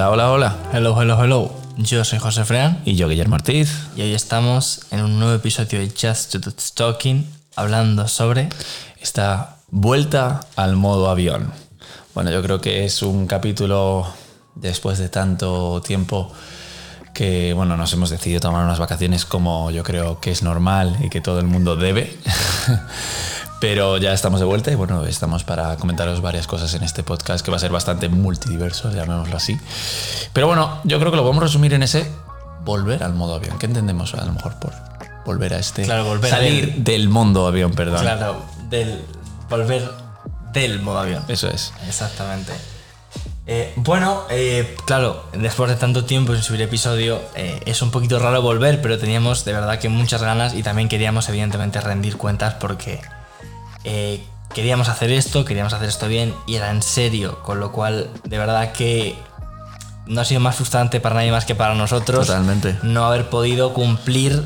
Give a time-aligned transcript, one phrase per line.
[0.00, 0.56] Hola, hola, hola.
[0.72, 1.52] Hello, hello, hello.
[1.76, 3.70] Yo soy José Frean Y yo, Guillermo Ortiz.
[3.96, 8.48] y hoy estamos en un nuevo episodio de Just to Talking hablando sobre
[8.98, 11.52] Esta vuelta al modo avión.
[12.14, 14.06] Bueno, yo creo que es un capítulo
[14.54, 16.32] después de tanto tiempo
[17.12, 21.10] que, bueno, nos hemos decidido tomar unas vacaciones como yo creo que es normal y
[21.10, 22.16] que todo el mundo debe.
[23.60, 27.44] Pero ya estamos de vuelta y bueno, estamos para comentaros varias cosas en este podcast
[27.44, 29.60] que va a ser bastante multidiverso, llamémoslo así.
[30.32, 32.10] Pero bueno, yo creo que lo podemos resumir en ese
[32.64, 33.58] volver al modo avión.
[33.58, 34.72] ¿Qué entendemos a lo mejor por
[35.26, 35.82] volver a este...
[35.82, 38.00] Claro, volver salir del mundo avión, perdón.
[38.00, 39.02] claro, del
[39.50, 39.90] volver
[40.54, 41.22] del modo avión.
[41.28, 41.74] Eso es.
[41.86, 42.52] Exactamente.
[43.46, 48.18] Eh, bueno, eh, claro, después de tanto tiempo sin subir episodio, eh, es un poquito
[48.18, 52.54] raro volver, pero teníamos de verdad que muchas ganas y también queríamos evidentemente rendir cuentas
[52.54, 53.00] porque
[53.84, 54.22] eh,
[54.54, 58.38] queríamos hacer esto, queríamos hacer esto bien y era en serio, con lo cual de
[58.38, 59.14] verdad que
[60.06, 62.76] no ha sido más frustrante para nadie más que para nosotros Totalmente.
[62.82, 64.42] no haber podido cumplir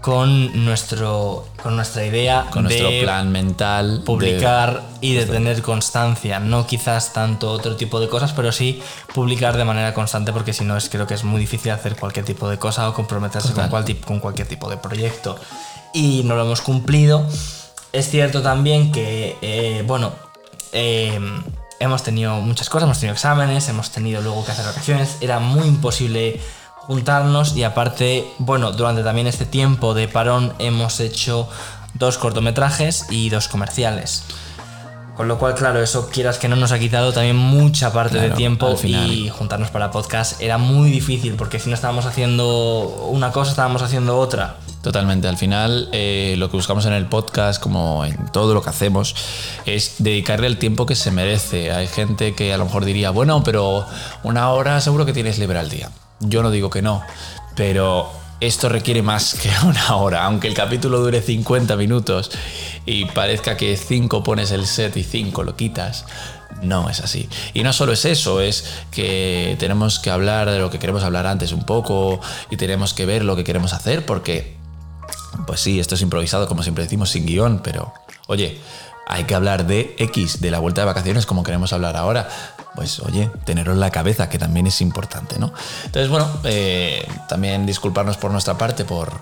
[0.00, 3.98] con nuestro con nuestra idea Con nuestro de plan mental.
[3.98, 8.80] de- publicar y de tener constancia, no quizás tanto otro tipo de cosas, pero sí
[9.12, 12.24] publicar de manera constante porque si no es creo que es muy difícil hacer cualquier
[12.24, 15.36] tipo de cosa o comprometerse con, cual con cualquier tipo de proyecto
[15.92, 17.26] y no lo hemos cumplido.
[17.92, 20.12] Es cierto también que, eh, bueno,
[20.72, 21.18] eh,
[21.80, 25.66] hemos tenido muchas cosas, hemos tenido exámenes, hemos tenido luego que hacer vacaciones, era muy
[25.66, 26.40] imposible
[26.76, 31.48] juntarnos y aparte, bueno, durante también este tiempo de parón hemos hecho
[31.94, 34.24] dos cortometrajes y dos comerciales.
[35.16, 38.30] Con lo cual, claro, eso quieras que no nos ha quitado también mucha parte de
[38.30, 43.50] tiempo y juntarnos para podcast era muy difícil porque si no estábamos haciendo una cosa,
[43.50, 44.56] estábamos haciendo otra.
[44.82, 45.26] Totalmente.
[45.26, 49.14] Al final, eh, lo que buscamos en el podcast, como en todo lo que hacemos,
[49.66, 51.72] es dedicarle el tiempo que se merece.
[51.72, 53.84] Hay gente que a lo mejor diría, bueno, pero
[54.22, 55.90] una hora seguro que tienes libre al día.
[56.20, 57.02] Yo no digo que no,
[57.56, 58.08] pero
[58.40, 60.24] esto requiere más que una hora.
[60.24, 62.30] Aunque el capítulo dure 50 minutos
[62.86, 66.06] y parezca que 5 pones el set y 5 lo quitas,
[66.62, 67.28] no es así.
[67.54, 71.26] Y no solo es eso, es que tenemos que hablar de lo que queremos hablar
[71.26, 72.20] antes un poco
[72.50, 74.57] y tenemos que ver lo que queremos hacer porque
[75.46, 77.92] pues sí, esto es improvisado, como siempre decimos, sin guion, pero
[78.26, 78.60] oye,
[79.06, 82.28] hay que hablar de X, de la vuelta de vacaciones, como queremos hablar ahora.
[82.74, 85.52] Pues oye, tenerlo en la cabeza, que también es importante, ¿no?
[85.86, 89.20] Entonces, bueno, eh, también disculparnos por nuestra parte por,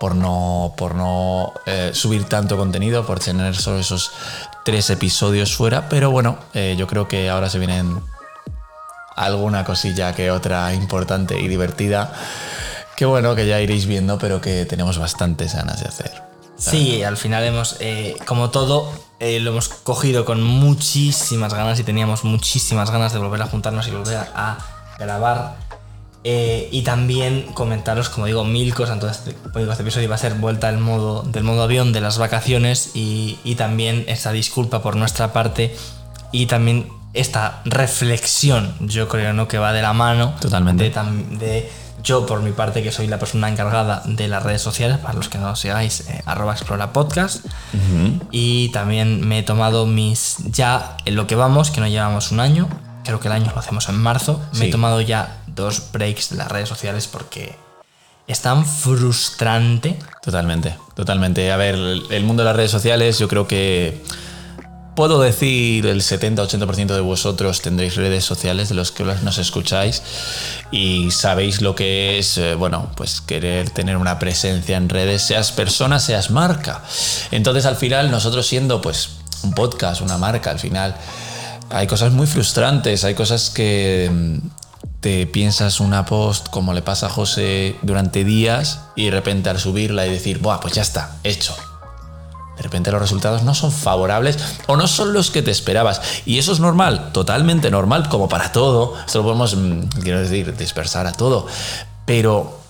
[0.00, 4.10] por no, por no eh, subir tanto contenido, por tener solo esos
[4.64, 8.00] tres episodios fuera, pero bueno, eh, yo creo que ahora se vienen
[9.14, 12.12] alguna cosilla que otra importante y divertida.
[13.00, 16.12] Que bueno, que ya iréis viendo, pero que tenemos bastantes ganas de hacer.
[16.58, 21.82] Sí, al final hemos, eh, como todo, eh, lo hemos cogido con muchísimas ganas y
[21.82, 24.58] teníamos muchísimas ganas de volver a juntarnos y volver a,
[24.98, 25.56] grabar.
[26.24, 28.96] Eh, y también comentaros, como digo, mil cosas.
[28.96, 32.18] Entonces, digo, este episodio va a ser vuelta al modo, del modo avión de las
[32.18, 35.74] vacaciones y, y también esta disculpa por nuestra parte
[36.32, 39.48] y también esta reflexión, yo creo, ¿no?
[39.48, 40.34] Que va de la mano.
[40.38, 40.92] Totalmente.
[41.38, 41.70] De
[42.02, 45.28] yo, por mi parte, que soy la persona encargada de las redes sociales, para los
[45.28, 47.44] que no os sigáis, eh, arroba explora podcast.
[48.30, 52.40] Y también me he tomado mis, ya en lo que vamos, que no llevamos un
[52.40, 52.68] año,
[53.04, 56.36] creo que el año lo hacemos en marzo, me he tomado ya dos breaks de
[56.36, 57.56] las redes sociales porque
[58.26, 59.98] es tan frustrante.
[60.22, 61.50] Totalmente, totalmente.
[61.50, 64.02] A ver, el mundo de las redes sociales, yo creo que
[65.00, 70.02] puedo decir el 70-80% de vosotros tendréis redes sociales de los que nos escucháis
[70.70, 75.52] y sabéis lo que es, eh, bueno, pues querer tener una presencia en redes, seas
[75.52, 76.82] persona, seas marca.
[77.30, 79.08] Entonces al final nosotros siendo pues
[79.42, 80.94] un podcast, una marca, al final
[81.70, 84.48] hay cosas muy frustrantes, hay cosas que mm,
[85.00, 89.58] te piensas una post como le pasa a José durante días y de repente al
[89.58, 91.56] subirla y decir, Buah, pues ya está, hecho.
[92.60, 94.36] De repente los resultados no son favorables
[94.66, 96.02] o no son los que te esperabas.
[96.26, 98.98] Y eso es normal, totalmente normal, como para todo.
[99.06, 101.46] Esto lo podemos, mm, quiero decir, dispersar a todo.
[102.04, 102.60] Pero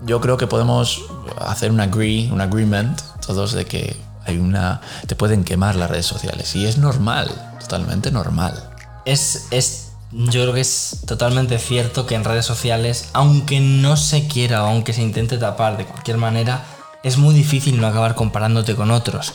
[0.00, 1.02] yo creo que podemos
[1.40, 3.94] hacer un agree, un agreement, todos de que
[4.24, 4.80] hay una.
[5.06, 6.56] te pueden quemar las redes sociales.
[6.56, 7.28] Y es normal,
[7.60, 8.70] totalmente normal.
[9.04, 14.26] Es, es, yo creo que es totalmente cierto que en redes sociales, aunque no se
[14.26, 16.64] quiera o aunque se intente tapar de cualquier manera,
[17.02, 19.32] es muy difícil no acabar comparándote con otros.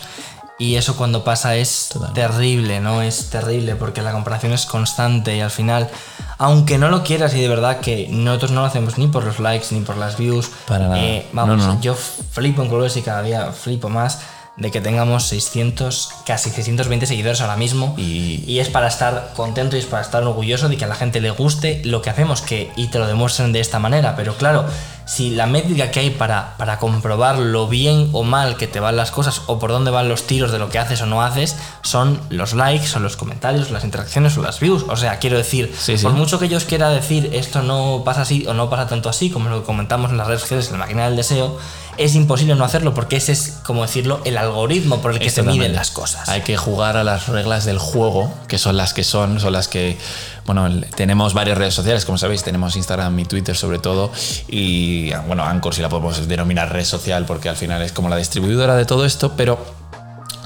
[0.57, 3.01] Y eso cuando pasa es terrible, ¿no?
[3.01, 5.89] Es terrible porque la comparación es constante y al final,
[6.38, 9.39] aunque no lo quieras y de verdad que nosotros no lo hacemos ni por los
[9.41, 10.97] likes ni por las views, Para nada.
[11.03, 11.81] eh, vamos, No, no, no.
[11.81, 14.21] yo flipo en colores y cada día flipo más
[14.57, 17.94] de que tengamos 600, casi 620 seguidores ahora mismo.
[17.98, 21.19] Y- es para estar contento y es para estar orgulloso de que a la gente
[21.19, 24.16] le guste lo que hacemos que, y te lo demuestren de esta manera.
[24.16, 24.66] Pero claro,
[25.06, 28.96] si la métrica que hay para, para comprobar lo bien o mal que te van
[28.96, 31.57] las cosas o por dónde van los tiros de lo que haces o no haces,
[31.84, 34.86] son los likes, son los comentarios, las interacciones o las views.
[34.88, 36.04] O sea, quiero decir, Sí, sí.
[36.04, 39.10] por mucho que yo os quiera decir esto no pasa así o no pasa tanto
[39.10, 41.60] así, como lo que comentamos en las redes sociales, en la máquina del deseo,
[41.97, 45.44] es imposible no hacerlo porque ese es, como decirlo, el algoritmo por el que se
[45.44, 46.27] miden las cosas.
[46.30, 49.68] Hay que jugar a las reglas del juego, que son las que son, son las
[49.68, 49.97] que,
[50.45, 54.12] bueno, tenemos varias redes sociales, como sabéis, tenemos Instagram y Twitter sobre todo,
[54.47, 58.18] y bueno, Anchor si la podemos denominar red social, porque al final es como la
[58.18, 59.63] distribuidora de todo esto, pero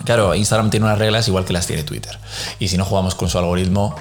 [0.06, 2.20] claro, Instagram tiene unas reglas igual que las tiene Twitter,
[2.60, 3.96] y si no jugamos con su algoritmo,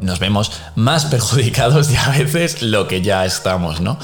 [0.00, 3.98] nos vemos más perjudicados de a veces lo que ya estamos, ¿no?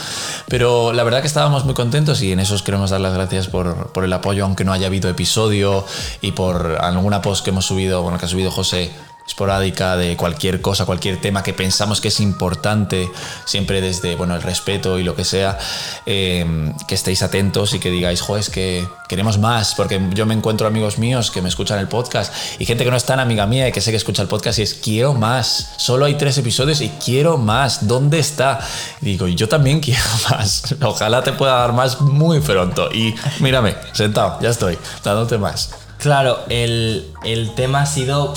[0.48, 3.48] Pero la verdad que estábamos muy contentos y en eso os queremos dar las gracias
[3.48, 5.84] por, por el apoyo, aunque no haya habido episodio
[6.20, 8.90] y por alguna post que hemos subido, bueno, que ha subido José
[9.26, 13.10] esporádica de cualquier cosa, cualquier tema que pensamos que es importante,
[13.44, 15.58] siempre desde bueno, el respeto y lo que sea,
[16.06, 20.34] eh, que estéis atentos y que digáis, jo, es que queremos más, porque yo me
[20.34, 23.46] encuentro amigos míos que me escuchan el podcast y gente que no es tan amiga
[23.46, 26.36] mía y que sé que escucha el podcast y es, quiero más, solo hay tres
[26.38, 28.60] episodios y quiero más, ¿dónde está?
[29.00, 33.74] Y digo, yo también quiero más, ojalá te pueda dar más muy pronto y mírame,
[33.92, 35.70] sentado, ya estoy, dándote más.
[35.98, 38.34] Claro, el, el tema ha sido.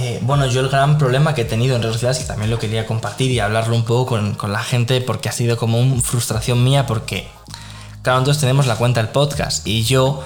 [0.00, 2.58] Eh, bueno, yo el gran problema que he tenido en redes sociales, que también lo
[2.58, 4.06] quería compartir y hablarlo un poco
[4.36, 7.28] con, la gente, porque ha sido como una frustración mía, porque,
[8.02, 10.22] claro, nosotros tenemos la cuenta del podcast y yo,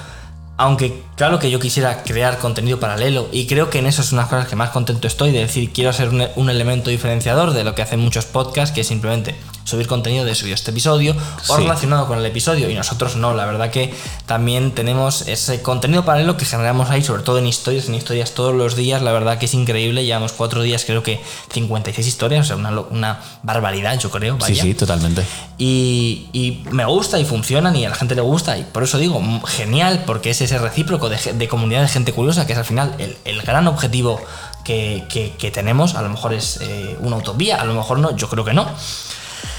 [0.59, 4.23] aunque claro que yo quisiera crear contenido paralelo, y creo que en eso es una
[4.23, 7.53] de las cosas que más contento estoy, de decir, quiero ser un, un elemento diferenciador
[7.53, 9.35] de lo que hacen muchos podcasts, que es simplemente
[9.73, 11.17] subir contenido de subir este episodio
[11.49, 11.63] o Sí.
[11.63, 13.93] relacionado con el episodio y nosotros no, la verdad que
[14.27, 18.55] también tenemos ese contenido paralelo que generamos ahí, sobre todo en historias, en historias todos
[18.55, 21.21] los días, la verdad que es increíble, llevamos cuatro días, creo que
[21.53, 24.63] 56 historias, o sea, una, una barbaridad, yo creo, Sí, vaya.
[24.63, 25.25] sí, totalmente.
[25.59, 28.99] Y, y me gusta y funcionan y a la gente le gusta y por eso
[28.99, 32.65] digo, genial, porque es ese recíproco de, de comunidad de gente curiosa, que es al
[32.65, 34.21] final el, el gran objetivo
[34.65, 38.15] que, que- que tenemos, a lo mejor es eh, una utopía, a lo mejor no,
[38.17, 38.67] yo creo que no.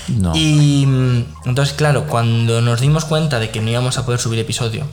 [0.09, 0.35] No.
[0.35, 4.39] Y mm, entonces, claro, cuando nos dimos cuenta de que no íbamos a poder subir
[4.39, 4.85] episodio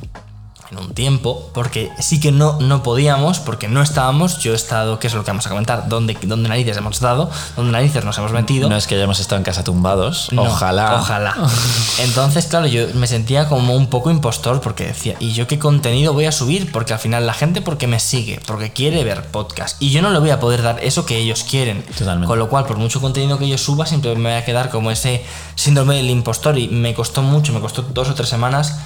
[0.71, 4.99] en un tiempo, porque sí que no, no podíamos, porque no estábamos, yo he estado,
[4.99, 8.17] que es lo que vamos a comentar, dónde, dónde narices hemos estado, dónde narices nos
[8.19, 8.69] hemos metido.
[8.69, 10.97] No es que hayamos estado en casa tumbados, No, ojalá.
[11.01, 11.37] Ojalá.
[11.99, 16.13] Entonces, claro, yo me sentía como un poco impostor porque decía, ¿y yo qué contenido
[16.13, 16.71] voy a subir?
[16.71, 19.81] Porque al final la gente porque me sigue, porque quiere ver podcast.
[19.83, 21.83] Y yo no le voy a poder dar eso que ellos quieren.
[21.83, 22.29] Totalmente.
[22.29, 24.91] Con lo cual, por mucho contenido que yo suba, siempre me voy a quedar como
[24.91, 25.25] ese
[25.57, 26.59] síndrome del impostor.
[26.59, 28.79] Y me costó mucho, me costó dos o tres semanas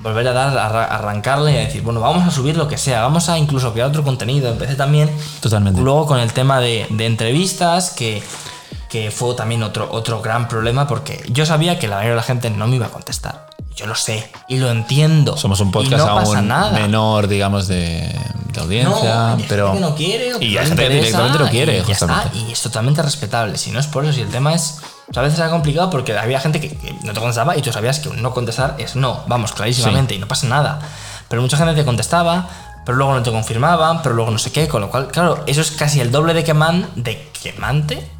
[0.00, 2.78] volver a dar, a arra- arrancarle y a decir, bueno, vamos a subir lo que
[2.78, 4.50] sea, vamos a incluso crear otro contenido.
[4.50, 5.10] Empecé también
[5.40, 5.80] Totalmente.
[5.80, 8.22] Luego con el tema de, de entrevistas, que,
[8.88, 12.22] que fue también otro, otro gran problema, porque yo sabía que la mayoría de la
[12.22, 13.48] gente no me iba a contestar.
[13.76, 15.36] Yo lo sé y lo entiendo.
[15.36, 18.12] Somos un podcast no aún menor, digamos, de,
[18.52, 19.72] de audiencia, No, pero.
[19.72, 21.72] gente que no quiere, o que y no hay le gente que directamente no quiere,
[21.78, 22.38] y ya está, justamente.
[22.38, 23.56] y es totalmente respetable.
[23.56, 24.78] Si no es por eso, si el tema es.
[25.10, 27.62] O sea, a veces era complicado porque había gente que, que no te contestaba y
[27.62, 30.80] tú sabías que un no contestar es no, vamos, clarísimamente, y no pasa nada.
[31.28, 32.48] Pero mucha gente te contestaba,
[32.84, 35.60] pero luego no te confirmaban, pero luego no sé qué, con lo cual, claro, eso
[35.60, 38.10] es casi el doble de queman, de quemante,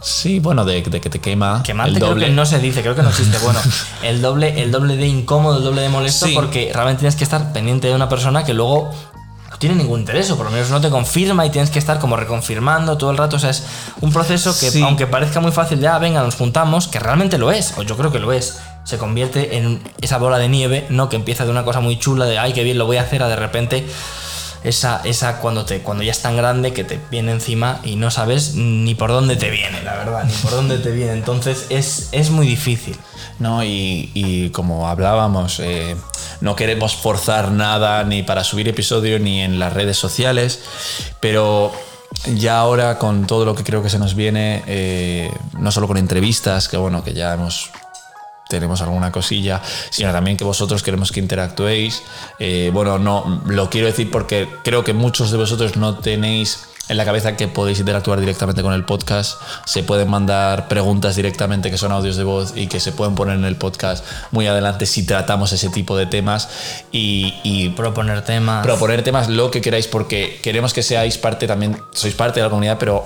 [0.00, 1.60] Sí, bueno, de, de que te quema.
[1.64, 2.26] Quemante el creo doble.
[2.26, 3.36] que no se dice, creo que no existe.
[3.42, 3.58] Bueno,
[4.04, 6.34] el doble, el doble de incómodo, el doble de molesto, Sí.
[6.36, 8.90] porque realmente tienes que estar pendiente de una persona que luego
[9.58, 11.98] no tiene ningún interés, o por lo menos no te confirma y tienes que estar
[11.98, 13.36] como reconfirmando todo el rato.
[13.36, 13.64] O sea, es
[14.00, 14.82] un proceso que, Sí.
[14.82, 18.12] aunque parezca muy fácil, ya venga, nos juntamos, que realmente lo es, o yo creo
[18.12, 18.58] que lo es.
[18.84, 21.08] Se convierte en esa bola de nieve, ¿no?
[21.08, 23.22] Que empieza de una cosa muy chula, de ay, qué bien lo voy a hacer,
[23.22, 23.84] a de repente
[24.64, 28.10] esa, esa cuando, te, cuando ya es tan grande que te viene encima y no
[28.10, 31.12] sabes ni por dónde te viene, la verdad, ni por dónde te viene.
[31.12, 32.96] Entonces es, es muy difícil.
[33.40, 35.96] No, y, y como hablábamos, eh,
[36.40, 40.60] no queremos forzar nada ni para subir episodio ni en las redes sociales,
[41.20, 41.72] pero
[42.34, 45.96] ya ahora con todo lo que creo que se nos viene, eh, no solo con
[45.96, 47.70] entrevistas, que bueno, que ya hemos
[48.48, 52.02] tenemos alguna cosilla, sino también que vosotros queremos que interactuéis.
[52.38, 56.96] Eh, bueno, no lo quiero decir porque creo que muchos de vosotros no tenéis en
[56.96, 59.40] la cabeza que podéis interactuar directamente con el podcast.
[59.66, 63.36] Se pueden mandar preguntas directamente que son audios de voz y que se pueden poner
[63.36, 66.48] en el podcast muy adelante si tratamos ese tipo de temas
[66.92, 68.64] y, y Proponer temas.
[68.64, 72.50] proponer temas lo que queráis porque queremos que seáis parte también, sois parte de la
[72.50, 73.04] comunidad, pero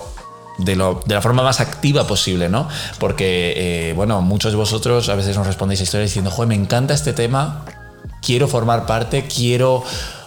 [0.59, 2.69] de, lo- de la forma más activa posible, ¿no?
[2.99, 6.55] Porque, eh, bueno, muchos de vosotros a veces nos respondéis a historias diciendo, joder, me
[6.55, 7.65] encanta este tema,
[8.21, 9.83] quiero formar parte, quiero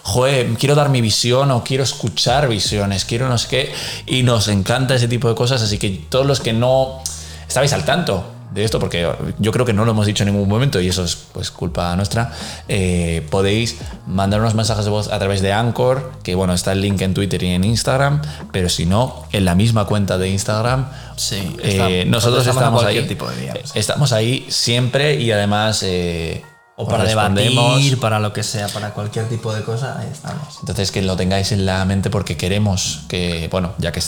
[0.06, 3.74] joder, quiero dar mi visión o quiero escuchar visiones, quiero no sé qué,
[4.06, 7.00] y nos encanta ese tipo de cosas, así que todos los que no
[7.48, 10.48] estabais al tanto de esto, porque yo creo que no lo hemos dicho en ningún
[10.48, 12.32] momento y eso es pues culpa nuestra,
[12.68, 16.82] eh, podéis mandar unos mensajes de voz a través de Anchor, que bueno, está el
[16.82, 18.22] link en Twitter y en Instagram,
[18.52, 20.86] pero si no, en la misma cuenta de Instagram,
[21.18, 23.10] Sí, eh, nosotros estamos cualquier ahí.
[23.10, 23.66] tipo de diálogo.
[23.74, 25.82] Estamos ahí siempre y además...
[25.84, 26.44] eh,
[26.78, 30.58] O para debatir, para lo que sea, para cualquier tipo de cosa, ahí estamos.
[30.60, 34.02] Entonces que lo tengáis en la mente porque queremos que, bueno, ya que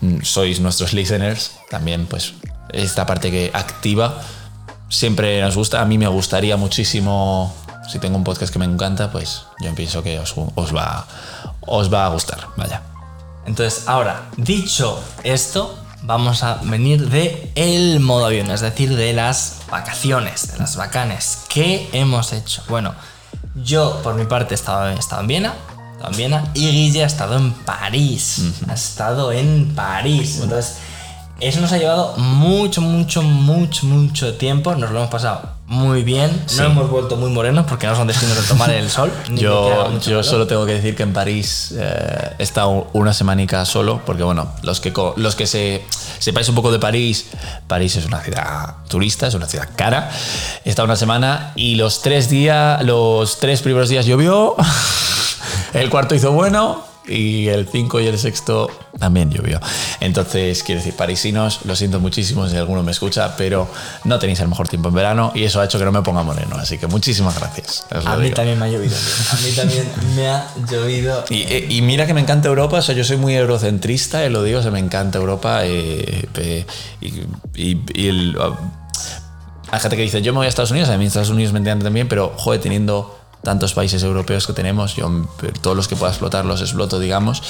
[0.00, 2.32] mm, sois nuestros listeners, también pues
[2.72, 4.18] esta parte que activa
[4.88, 5.82] siempre nos gusta.
[5.82, 7.54] A mí me gustaría muchísimo,
[7.90, 11.06] si tengo un podcast que me encanta, pues yo pienso que os, os va,
[11.60, 12.82] os va a gustar, vaya.
[13.44, 19.62] Entonces, ahora, dicho esto, vamos a venir de el modo avión, es decir, de las
[19.70, 21.40] vacaciones, de las bacanes.
[21.48, 22.62] ¿Qué hemos hecho?
[22.68, 22.94] Bueno,
[23.56, 26.70] yo por mi parte he estado, he estado en Viena, he estado en Viena, y
[26.70, 28.42] Guille ha estado en París.
[28.68, 30.38] Ha estado en París.
[30.42, 30.76] Entonces,
[31.40, 34.74] eso nos ha llevado mucho, mucho, mucho, mucho tiempo.
[34.76, 36.44] Nos lo hemos pasado muy bien.
[36.46, 36.58] Sí.
[36.58, 39.10] No hemos vuelto muy morenos porque no son destinos de tomar el sol.
[39.30, 44.00] Yo, yo solo tengo que decir que en París eh, he estado una semanica solo,
[44.06, 45.84] porque bueno, los que, los que se,
[46.18, 47.26] sepáis un poco de París,
[47.66, 50.10] París es una ciudad turista, es una ciudad cara.
[50.64, 54.54] He estado una semana y los tres días, los tres primeros días llovió,
[55.74, 59.60] el cuarto hizo bueno y el cinco y el sexto también llovió.
[60.00, 63.68] Entonces, quiero decir, parisinos, lo siento muchísimo si alguno me escucha, pero
[64.04, 66.22] no tenéis el mejor tiempo en verano y eso ha hecho que no me ponga
[66.22, 66.56] moreno.
[66.56, 67.84] Así que muchísimas gracias.
[68.04, 68.36] A mí digo.
[68.36, 68.96] también me ha llovido.
[68.96, 69.84] A mí también
[70.16, 71.24] me ha llovido.
[71.30, 74.30] Y, eh, y mira que me encanta Europa, o sea, yo soy muy eurocentrista, eh,
[74.30, 75.60] lo digo, o sea, me encanta Europa.
[75.64, 76.66] eh, eh,
[77.00, 77.06] y,
[77.54, 78.54] y- y el, uh,
[79.70, 81.58] hay gente que dice, yo me voy a Estados Unidos, a mí Estados Unidos me
[81.58, 85.08] encanta también, pero joder, teniendo tantos países europeos que tenemos, yo
[85.60, 87.42] todos los que pueda explotar los exploto, digamos.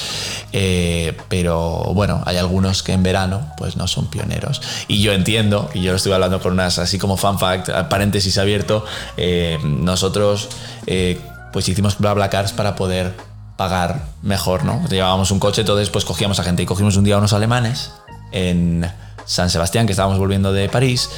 [0.52, 4.60] Eh, pero bueno, hay algunos que en verano pues no son pioneros.
[4.88, 8.36] Y yo entiendo, y yo lo estuve hablando con unas, así como fan fact, paréntesis
[8.38, 8.84] abierto,
[9.16, 10.48] eh, nosotros
[10.86, 11.20] eh,
[11.52, 13.14] pues hicimos BlaBlaCars para poder
[13.56, 14.86] pagar mejor, ¿no?
[14.88, 17.92] Llevábamos un coche, entonces pues cogíamos a gente y cogimos un día unos alemanes
[18.32, 18.86] en
[19.26, 21.10] San Sebastián, que estábamos volviendo de París,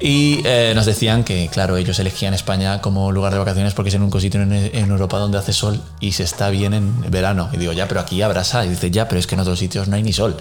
[0.00, 3.94] y eh, nos decían que, claro, ellos elegían España como lugar de vacaciones porque es
[3.94, 7.50] el único sitio en, Europa donde hace sol y se está bien en verano.
[7.52, 8.66] Y digo, ya, pero aquí habrá sal.
[8.66, 10.38] Y dice, ya, pero es que en otros sitios no hay ni sol.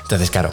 [0.00, 0.50] Entonces, claro.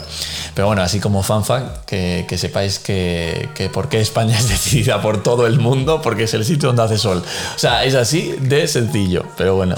[0.56, 4.50] Pero bueno, así como fan fact, que, que sepáis que, que por qué España es
[4.50, 7.24] decidida por todo el mundo, porque es el sitio donde hace sol.
[7.56, 9.24] O sea, es así de sencillo.
[9.38, 9.76] Pero bueno.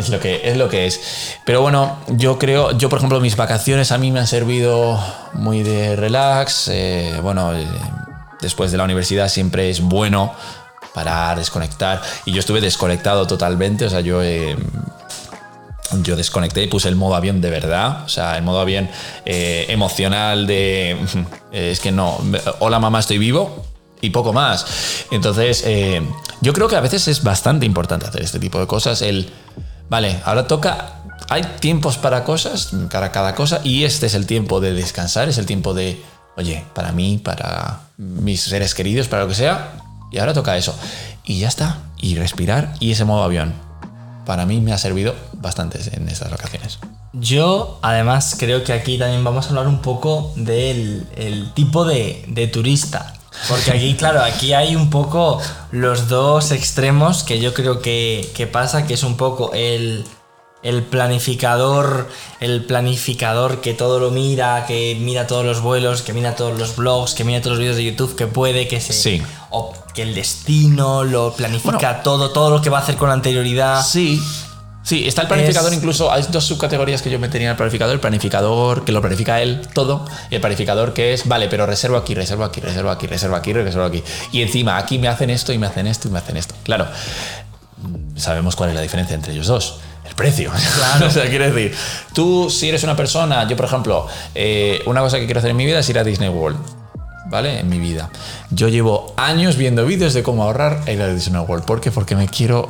[0.00, 0.56] Es lo que es.
[0.56, 1.36] Lo que es.
[1.44, 4.98] Pero bueno, yo creo, yo por ejemplo, mis vacaciones a mí me han servido
[5.34, 6.68] muy de relax.
[6.68, 7.66] eh, bueno, eh,
[8.40, 10.32] después de la universidad siempre es bueno
[10.94, 12.00] parar, desconectar.
[12.24, 13.84] Y yo estuve desconectado totalmente.
[13.84, 14.56] O sea, yo eh,
[16.02, 18.88] yo desconecté y puse el modo avión de verdad, o sea, el modo avión
[19.26, 20.96] eh, emocional de,
[21.52, 22.18] es que no,
[22.60, 23.66] hola mamá, estoy vivo
[24.00, 25.04] y poco más.
[25.10, 25.64] Entonces,
[26.40, 29.30] yo creo que a veces es bastante importante hacer este tipo de cosas, el,
[29.90, 30.94] vale, ahora toca,
[31.28, 35.36] hay tiempos para cosas, para cada cosa, y este es el tiempo de descansar, es
[35.36, 36.02] el tiempo de,
[36.38, 39.72] oye, para mí, para mis seres queridos, para lo que sea,
[40.10, 40.74] y ahora toca eso.
[41.24, 43.52] Y ya está, y respirar, y ese modo avión
[44.30, 46.78] para mí me ha servido bastante en estas vacaciones.
[47.12, 52.24] Yo, además, creo que aquí también vamos a hablar un poco del el tipo de,
[52.28, 53.14] de turista.
[53.48, 58.46] Porque aquí, claro, aquí hay un poco los dos extremos que yo creo que, que
[58.46, 60.04] pasa, que es un poco el,
[60.62, 62.08] el planificador,
[62.40, 66.76] el planificador que todo lo mira, que mira todos los vuelos, que mira todos los
[66.76, 68.92] blogs, que mira todos los vídeos de YouTube, que puede, que se...
[68.92, 69.22] Sí.
[69.50, 72.00] O que el destino lo planifica Bueno.
[72.04, 73.82] todo, todo lo que va a hacer con anterioridad.
[73.84, 74.22] Sí.
[74.82, 77.92] Sí, está el planificador, Es- incluso hay dos subcategorías que yo metería en el planificador.
[77.94, 81.96] El planificador que lo planifica él todo y el planificador que es, vale, pero reservo
[81.98, 84.02] aquí, reservo aquí, reservo aquí, reservo aquí, reservo aquí.
[84.32, 86.54] Y encima aquí me hacen esto y me hacen esto y me hacen esto.
[86.64, 86.86] Claro,
[87.82, 89.80] mm, sabemos cuál es la diferencia entre ellos dos.
[90.08, 90.50] El precio.
[90.76, 91.06] Claro.
[91.08, 91.74] o sea, quiero decir,
[92.14, 95.56] tú si eres una persona, yo por ejemplo, eh, una cosa que quiero hacer en
[95.58, 96.58] mi vida es ir a Disney World.
[97.26, 97.60] ¿Vale?
[97.60, 98.10] En mi vida.
[98.50, 101.64] Yo llevo años viendo vídeos de cómo ahorrar e ir a Disney World.
[101.64, 101.92] ¿Por qué?
[101.92, 102.68] Porque me quiero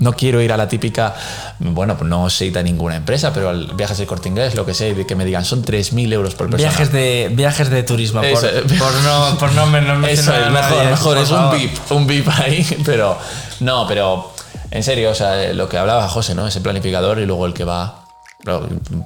[0.00, 1.14] no quiero ir a la típica,
[1.58, 4.74] bueno, pues no sé a ninguna empresa, pero al viajes de corte inglés, lo que
[4.74, 6.68] sé, de que me digan son 3.000 euros por persona.
[6.68, 8.48] Viajes de, viajes de turismo, por, Eso.
[8.78, 11.50] por no, por no, men- no Eso es, mejor, nadie, mejor, es un.
[11.52, 13.16] VIP, un VIP ahí, pero
[13.60, 14.32] no, pero
[14.70, 16.46] en serio, o sea, lo que hablaba José, ¿no?
[16.46, 18.04] Ese planificador y luego el que va,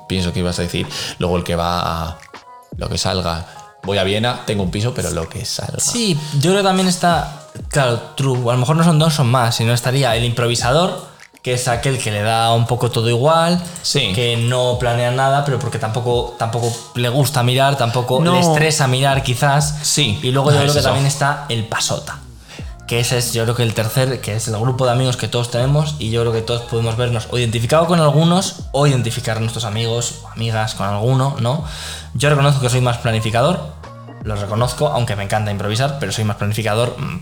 [0.08, 0.86] pienso que ibas a decir,
[1.18, 2.18] luego el que va a
[2.76, 3.46] lo que salga.
[3.84, 5.78] Voy a Viena, tengo un piso, pero lo que salga.
[5.80, 9.28] Sí, yo creo que también está, claro, true, a lo mejor no son dos, son
[9.30, 11.12] más, sino estaría el improvisador,
[11.42, 14.12] que es aquel que le da un poco todo igual, Sí.
[14.14, 18.32] que no planea nada, pero porque tampoco, tampoco le gusta mirar, tampoco No.
[18.32, 19.74] le estresa mirar quizás.
[19.82, 20.18] Sí.
[20.22, 20.88] Y luego yo Ah, creo que eso.
[20.88, 22.18] también está el pasota.
[22.86, 25.26] Que ese es yo creo que el tercer, que es el grupo de amigos que
[25.26, 29.38] todos tenemos y yo creo que todos podemos vernos o identificado con algunos o identificar
[29.38, 31.64] a nuestros amigos o amigas con alguno, ¿no?
[32.14, 33.72] Yo reconozco que soy más planificador,
[34.24, 36.96] lo reconozco, aunque me encanta improvisar, pero soy más planificador.
[36.98, 37.20] mm,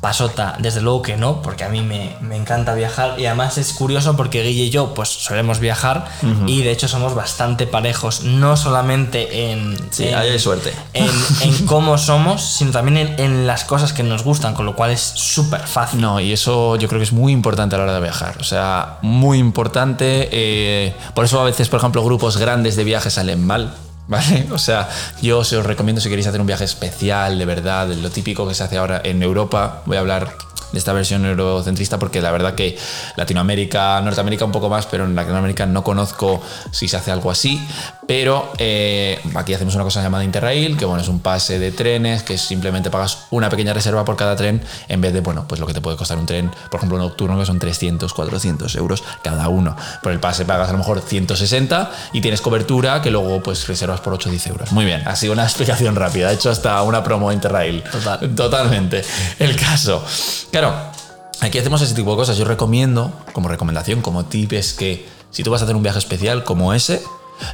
[0.00, 3.72] Pasota, desde luego que no, porque a mí me, me encanta viajar y además es
[3.72, 6.06] curioso porque Guille y yo pues solemos viajar
[6.46, 10.72] y de hecho somos bastante parejos, no solamente en, Sí, en- ahí hay suerte.
[10.92, 11.10] en,
[11.40, 14.92] en cómo somos, sino también en, en las cosas que nos gustan, con lo cual
[14.92, 16.00] es súper fácil.
[16.00, 18.36] No, y eso yo creo que es muy importante a la hora de viajar.
[18.38, 20.28] O sea, muy importante.
[20.30, 23.74] eh, por eso a veces, por ejemplo, grupos grandes de viaje salen mal.
[24.08, 24.48] ¿Vale?
[24.52, 24.88] O sea,
[25.22, 28.54] yo os os recomiendo si queréis hacer un viaje especial, de verdad, lo típico que
[28.54, 29.82] se hace ahora en Europa.
[29.86, 30.36] Voy a hablar
[30.72, 32.76] de esta versión eurocentrista porque la verdad que
[33.16, 37.60] Latinoamérica, Norteamérica un poco más, pero en Latinoamérica no conozco si se hace algo así.
[38.06, 42.22] Pero eh, aquí hacemos una cosa llamada Interrail, que bueno, es un pase de trenes,
[42.22, 45.66] que simplemente pagas una pequeña reserva por cada tren, en vez de, bueno, pues lo
[45.66, 49.48] que te puede costar un tren, por ejemplo, nocturno, que son 300, 400 euros cada
[49.48, 49.76] uno.
[50.02, 54.00] Por el pase pagas a lo mejor 160 y tienes cobertura que luego pues reservas
[54.00, 54.72] por 8 o 10 euros.
[54.72, 56.30] Muy bien, ha sido una explicación rápida.
[56.30, 57.82] He hecho hasta una promo Interrail.
[57.82, 58.34] Total.
[58.34, 59.04] Totalmente.
[59.38, 60.04] El caso.
[60.58, 60.74] Claro,
[61.40, 62.36] aquí hacemos ese tipo de cosas.
[62.36, 66.00] Yo recomiendo, como recomendación, como tip, es que si tú vas a hacer un viaje
[66.00, 67.00] especial como ese,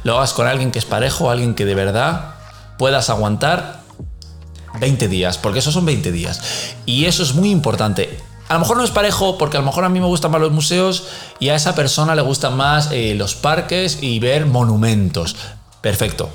[0.03, 2.33] lo hagas con alguien que es parejo, alguien que de verdad
[2.79, 3.81] puedas aguantar
[4.79, 6.73] 20 días, porque esos son 20 días.
[6.87, 8.17] Y eso es muy importante.
[8.47, 10.41] A lo mejor no es parejo, porque a lo mejor a mí me gustan más
[10.41, 11.03] los museos
[11.39, 15.35] y a esa persona le gustan más eh, los parques y ver monumentos.
[15.81, 16.31] Perfecto.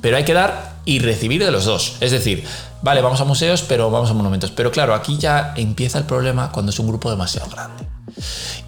[0.00, 1.96] Pero hay que dar y recibir de los dos.
[2.00, 2.44] Es decir,
[2.84, 4.50] vale, vamos a museos, pero vamos a monumentos.
[4.50, 7.86] Pero claro, aquí ya empieza el problema cuando es un grupo demasiado grande.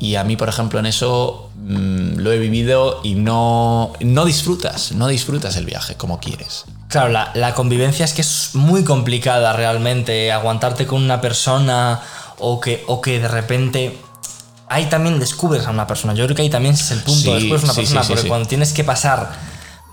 [0.01, 4.93] Y a mí, por ejemplo, en eso mm, lo he vivido y no, no disfrutas,
[4.93, 6.65] no disfrutas el viaje como quieres.
[6.89, 10.33] Claro, la, la convivencia es que es muy complicada realmente.
[10.33, 12.01] Aguantarte con una persona
[12.39, 13.99] o que, o que de repente.
[14.69, 16.15] Ahí también descubres a una persona.
[16.15, 17.21] Yo creo que ahí también es el punto.
[17.21, 18.03] Sí, descubres a una sí, persona.
[18.03, 19.31] sí, porque cuando tienes que pasar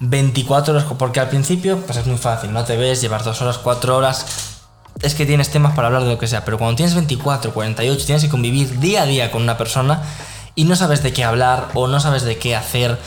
[0.09, 0.85] 24 horas.
[0.97, 2.51] Porque al principio, pues es muy fácil.
[2.53, 4.25] No te ves, llevar dos horas, cuatro horas.
[5.01, 6.45] Es que tienes temas para hablar de lo que sea.
[6.45, 10.01] Pero cuando tienes 24, 48, tienes que convivir día a día con una persona
[10.55, 12.97] y no sabes de qué hablar o no sabes de qué hacer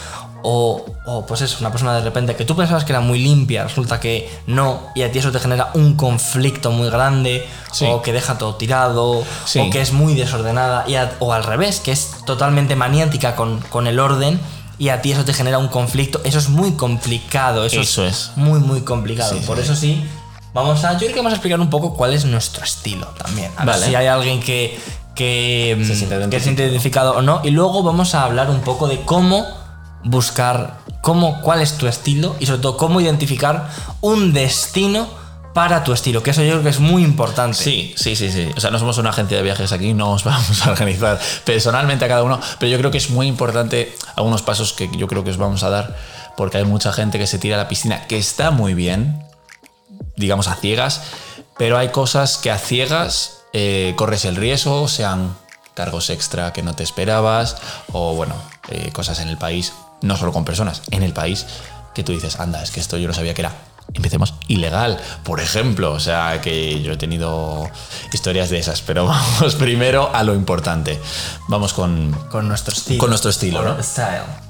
[0.49, 3.65] o, o, pues es una persona de repente que tú pensabas que era muy limpia,
[3.65, 7.85] resulta que no, y a ti eso te genera un conflicto muy grande, Sí.
[7.89, 9.59] o que deja todo tirado, Sí.
[9.59, 13.59] o que es muy desordenada, y a- o al revés, que es totalmente maniática con,
[13.61, 14.39] con el orden,
[14.79, 16.21] y a ti eso te genera un conflicto.
[16.25, 18.33] Eso es muy complicado, eso, Eso es.
[18.37, 19.35] muy, muy complicado.
[19.35, 19.63] Sí, Por sí.
[19.65, 20.05] eso sí,
[20.53, 20.93] vamos a.
[20.93, 23.51] Yo creo que vamos a explicar un poco cuál es nuestro estilo también.
[23.57, 23.87] A ver Vale.
[23.87, 24.79] si hay alguien que.
[25.15, 27.41] Que Se siente que se siente identificado o no.
[27.43, 29.47] Y luego vamos a hablar un poco de cómo
[30.05, 33.71] buscar, cómo, cuál es tu estilo y sobre todo cómo identificar
[34.03, 35.09] un destino
[35.57, 37.57] para tu estilo, que eso yo creo que es muy importante.
[37.57, 38.51] Sí, sí, sí, sí.
[38.55, 42.05] O sea, no somos una agencia de viajes aquí, no os vamos a organizar personalmente
[42.05, 45.25] a cada uno, pero yo creo que es muy importante algunos pasos que yo creo
[45.25, 45.97] que os vamos a dar,
[46.37, 49.25] porque hay mucha gente que se tira a la piscina, que está muy bien,
[50.17, 51.01] digamos a ciegas,
[51.57, 55.39] pero hay cosas que a ciegas eh, corres el riesgo, sean
[55.73, 57.57] cargos extra que no te esperabas,
[57.93, 58.35] o bueno,
[58.69, 61.47] eh, cosas en el país, no solo con personas, en el país,
[61.95, 63.55] que tú dices, anda, es que esto yo no sabía que era.
[63.95, 65.93] Empecemos ilegal, por ejemplo.
[65.93, 67.69] O sea, que yo he tenido
[68.13, 70.99] historias de esas, pero vamos primero a lo importante.
[71.49, 72.99] Vamos con, Con nuestro estilo.
[72.99, 73.83] Con nuestro estilo, ¿no?
[73.83, 74.47] Style.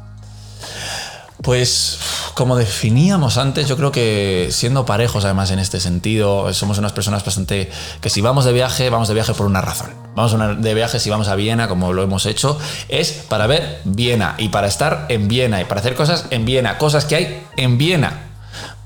[1.43, 1.99] Pues,
[2.35, 7.25] como definíamos antes, yo creo que siendo parejos, además, en este sentido, somos unas personas
[7.25, 7.71] bastante.
[8.01, 9.91] que si vamos de viaje, vamos de viaje por una razón.
[10.15, 14.35] Vamos de viaje, si vamos a Viena, como lo hemos hecho, es para ver Viena
[14.39, 17.79] y para estar en Viena y para hacer cosas en Viena, cosas que hay en
[17.79, 18.31] Viena.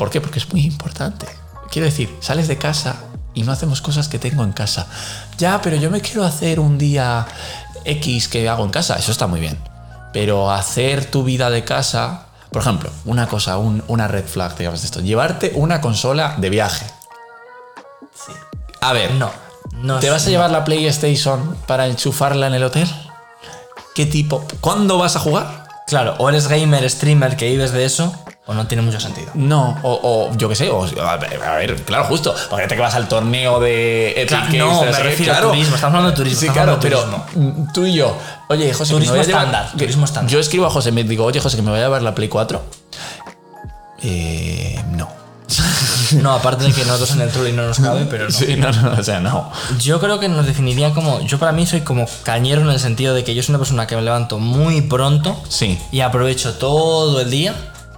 [0.01, 0.23] ¿Por qué?
[0.23, 1.27] Porque es muy importante.
[1.71, 2.97] Quiero decir, sales de casa
[3.35, 4.87] y no hacemos cosas que tengo en casa.
[5.37, 7.27] Ya, pero yo me quiero hacer un día
[7.85, 9.59] X que hago en casa, eso está muy bien.
[10.15, 14.81] Pero hacer tu vida de casa, por ejemplo, una cosa, un- una red flag, digamos
[14.81, 16.87] de esto, llevarte una consola de viaje.
[18.15, 18.33] Sí.
[18.81, 19.31] A ver, No.
[19.83, 22.89] no ¿te vas a llevar la PlayStation para enchufarla en el hotel?
[23.95, 24.47] ¿Qué tipo?
[24.63, 25.69] ¿Cuándo vas a jugar?
[25.87, 28.15] Claro, o eres gamer, streamer que vives de eso,
[28.51, 29.31] o no tiene mucho sentido.
[29.35, 32.75] No, o, o yo qué sé, o, a, ver, a ver, claro, justo, porque te
[32.75, 36.11] que vas al torneo de Epic Claro, Games, no, me refiero a turismo, estamos hablando
[36.11, 38.17] de turismo, Sí, claro, pero mm, tú y yo,
[38.49, 40.31] oye, José, que Turismo me voy a llevar- estándar, turismo estándar.
[40.33, 42.29] Yo escribo a José, me digo, oye, José, que me voy a llevar la Play
[42.29, 42.61] 4.
[44.03, 45.09] Eh, no.
[46.13, 48.31] No, aparte de que nosotros en el trolley no nos cabe, pero no.
[48.33, 49.49] Sí, no, no, o sea, no.
[49.79, 51.21] Yo creo que nos definiría como.
[51.21, 53.87] Yo para mí soy como cañero en el sentido de que yo soy una persona
[53.87, 55.79] que me levanto muy pronto Sí.
[55.93, 57.55] y aprovecho todo el día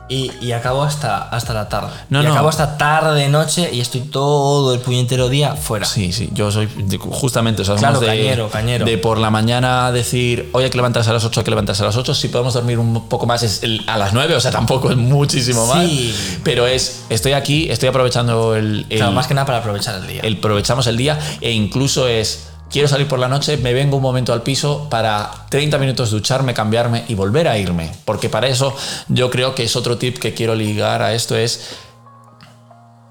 [0.08, 1.90] y, y acabo hasta, hasta la tarde.
[2.10, 2.32] No, y no.
[2.32, 5.86] acabo hasta tarde, noche y estoy todo el puñetero día fuera.
[5.86, 8.84] Sí, sí, yo soy de- justamente, o sea, Claro, somos de, cañero, cañero.
[8.84, 11.82] de por la mañana decir, hoy hay que levantarse a las 8, hay que levantarse
[11.82, 14.40] a las 8, si podemos dormir un poco más es el- a las 9, o
[14.40, 16.14] sea, tampoco es muchísimo más, Sí.
[16.44, 20.06] pero es, estoy aquí, estoy aprovechando el, el- Claro, más que nada para aprovechar el
[20.06, 20.20] día.
[20.22, 24.02] el aprovechamos el día e incluso es, quiero salir por la noche, me vengo un
[24.02, 28.74] momento al piso para 30 minutos ducharme, cambiarme y volver a irme, porque para eso
[29.08, 31.76] yo creo que es otro tip que quiero ligar a esto es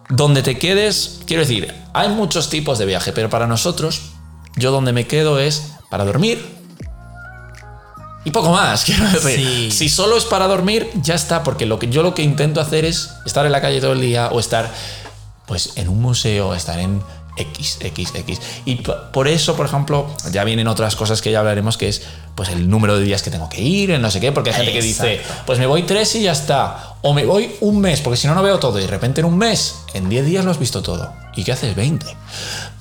[0.09, 4.01] donde te quedes, quiero decir, hay muchos tipos de viaje, pero para nosotros,
[4.57, 6.43] yo donde me quedo es para dormir
[8.25, 9.39] y poco más, quiero decir.
[9.39, 9.71] Sí.
[9.71, 12.83] Si solo es para dormir, ya está, porque lo que yo lo que intento hacer
[12.83, 14.71] es estar en la calle todo el día o estar
[15.45, 17.01] pues en un museo, estar en
[17.41, 18.41] X, X, X.
[18.65, 22.03] Y por eso, por ejemplo, ya vienen otras cosas que ya hablaremos, que es
[22.35, 24.73] pues el número de días que tengo que ir, no sé qué, porque hay gente
[24.73, 26.95] que dice, pues me voy tres y ya está.
[27.01, 28.79] O me voy un mes, porque si no, no veo todo.
[28.79, 31.13] Y de repente en un mes, en 10 días lo has visto todo.
[31.35, 31.75] ¿Y qué haces?
[31.75, 32.05] 20.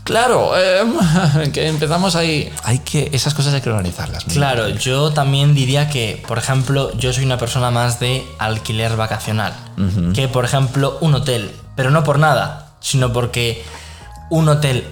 [0.04, 2.52] Claro, em, que empezamos ahí.
[2.64, 4.24] Hay que, esas cosas hay que organizarlas.
[4.24, 4.78] Claro, bien.
[4.78, 9.54] yo también diría que, por ejemplo, yo soy una persona más de alquiler vacacional
[10.14, 11.50] que, por ejemplo, un hotel.
[11.76, 13.64] Pero no por nada, sino porque
[14.30, 14.86] un hotel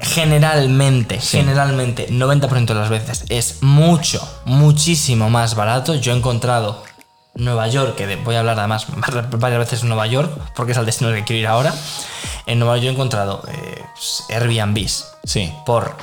[0.00, 5.94] generalmente, generalmente, 90% de las veces es mucho, muchísimo más barato.
[5.94, 6.82] Yo he encontrado
[7.34, 8.86] Nueva York, que de- voy a hablar además
[9.38, 11.74] varias veces de Nueva York, porque es al destino al que quiero ir ahora.
[12.46, 13.82] En Nueva York he encontrado eh,
[14.30, 15.52] Airbnbs Sí.
[15.64, 15.96] por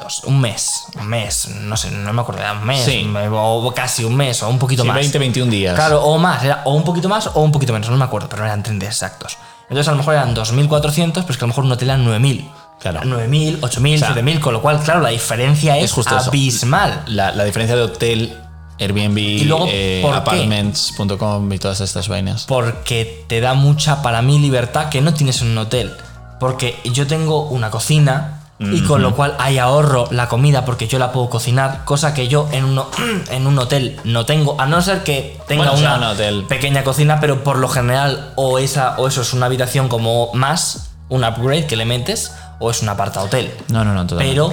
[0.00, 3.08] dos, un mes, un mes, no sé, no me acuerdo, era un mes, Sí.
[3.32, 4.96] o casi un mes, o un poquito Sí, más.
[4.96, 5.76] 20, 21 días.
[5.76, 8.28] Claro, o más, era o un poquito más o un poquito menos, no me acuerdo,
[8.28, 9.38] pero no eran 30 exactos.
[9.68, 11.98] Entonces a lo mejor eran 2.400, pero es que a lo mejor un hotel era
[11.98, 12.50] 9.000.
[12.80, 13.00] Claro.
[13.02, 16.28] 9.000, 8.000, O sea, 7.000, con lo cual, claro, la diferencia es, es justo eso.
[16.28, 17.02] abismal.
[17.06, 18.36] La, la diferencia de hotel,
[18.78, 22.44] Airbnb, Y luego, eh, apartments.com y todas estas vainas.
[22.46, 25.92] Porque te da mucha, para mí, libertad que no tienes en un hotel.
[26.40, 30.98] Porque yo tengo una cocina y con lo cual hay ahorro la comida porque yo
[30.98, 32.88] la puedo cocinar, cosa que yo en, uno,
[33.30, 36.44] en un hotel no tengo, a no ser que tenga Bueno, una un hotel.
[36.48, 40.90] pequeña cocina, pero por lo general o, esa, o eso es una habitación como más,
[41.08, 43.52] un upgrade que le metes, o es un aparta hotel.
[43.68, 44.32] No, no, no, totalmente.
[44.40, 44.52] Pero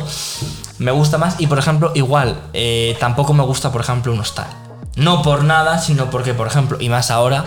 [0.79, 4.47] me gusta más y por ejemplo, igual, eh, tampoco me gusta, por ejemplo, un hostal.
[4.95, 7.45] No por nada, sino porque, por ejemplo, y más ahora,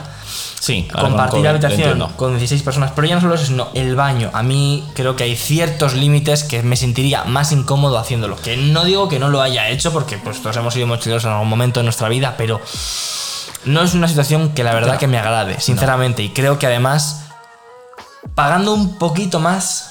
[0.64, 4.30] sí, con compartir habitación con 16 personas, pero ya no solo eso, sino el baño.
[4.32, 8.36] A mí creo que hay ciertos límites que me sentiría más incómodo haciéndolo.
[8.36, 11.32] Que no digo que no lo haya hecho, porque pues todos hemos sido mochileros en
[11.32, 12.62] algún momento de nuestra vida, pero
[13.66, 16.22] no es una situación que la verdad que me agrade, sinceramente.
[16.22, 17.26] Y creo que además,
[18.34, 19.90] pagando un poquito más,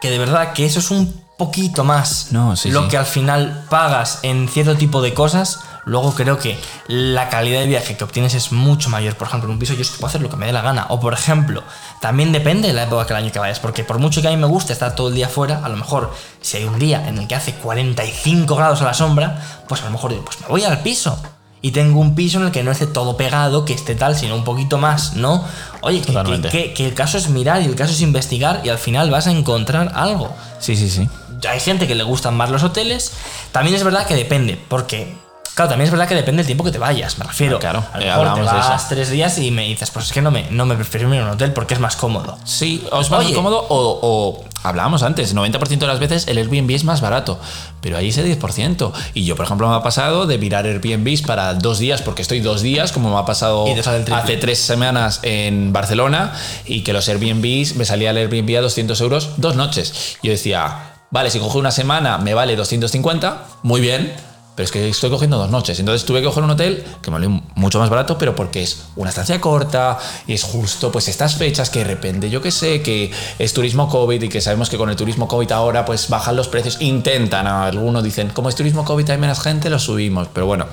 [0.00, 2.88] que de verdad que eso es un poquito más No, sí, lo sí.
[2.90, 7.66] que al final pagas en cierto tipo de cosas, luego creo que la calidad de
[7.66, 9.16] viaje que obtienes es mucho mayor.
[9.16, 10.62] Por ejemplo, en un piso yo es que puedo hacer lo que me dé la
[10.62, 10.86] gana.
[10.88, 11.62] O por ejemplo,
[12.00, 14.30] también depende de la época que el año que vayas, porque por mucho que a
[14.30, 17.06] mí me guste estar todo el día fuera, a lo mejor si hay un día
[17.08, 20.40] en el que hace 45 grados a la sombra, pues a lo mejor digo, pues
[20.40, 21.20] me voy al piso.
[21.62, 24.34] Y tengo un piso en el que no esté todo pegado, que esté tal, sino
[24.34, 25.44] un poquito más, ¿no?
[25.82, 26.48] Oye, que, que- Totalmente.
[26.48, 29.26] que- que el caso es mirar y el caso es investigar y al final vas
[29.26, 31.06] a encontrar algo Sí, sí, sí.
[31.46, 33.12] hay gente que le gustan más los hoteles.
[33.52, 35.14] También es verdad que depende, porque.
[35.60, 37.58] Claro, también es verdad que depende del tiempo que te vayas, me refiero.
[37.58, 40.12] Ah, claro, a lo eh, mejor te vas tres días y me dices, pues es
[40.12, 42.38] que no me, no me prefiero irme a un hotel porque es más cómodo.
[42.44, 43.34] Sí, o es más Oye.
[43.34, 47.38] cómodo o, o hablábamos antes, 90% de las veces el Airbnb es más barato,
[47.82, 48.90] pero ahí ese 10%.
[49.12, 52.40] Y yo, por ejemplo, me ha pasado de mirar Airbnbs para dos días, porque estoy
[52.40, 53.66] dos días, como me ha pasado
[54.14, 56.32] hace tres semanas en Barcelona,
[56.64, 60.16] y que los Airbnbs, me salía el Airbnb a 200 euros dos noches.
[60.22, 64.29] Yo decía, vale, si cojo una semana me vale 250, muy bien.
[64.54, 65.78] Pero es que estoy cogiendo dos noches.
[65.80, 68.84] Entonces tuve que coger un hotel que me valió mucho más barato, pero porque es
[68.96, 72.82] una estancia corta y es justo pues estas fechas que de repente, yo que sé,
[72.82, 76.36] que es turismo COVID y que sabemos que con el turismo COVID ahora pues bajan
[76.36, 76.78] los precios.
[76.80, 80.28] Intentan, algunos dicen, como es turismo COVID hay menos gente, lo subimos.
[80.32, 80.66] Pero bueno,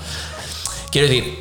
[0.91, 1.39] quiero decir,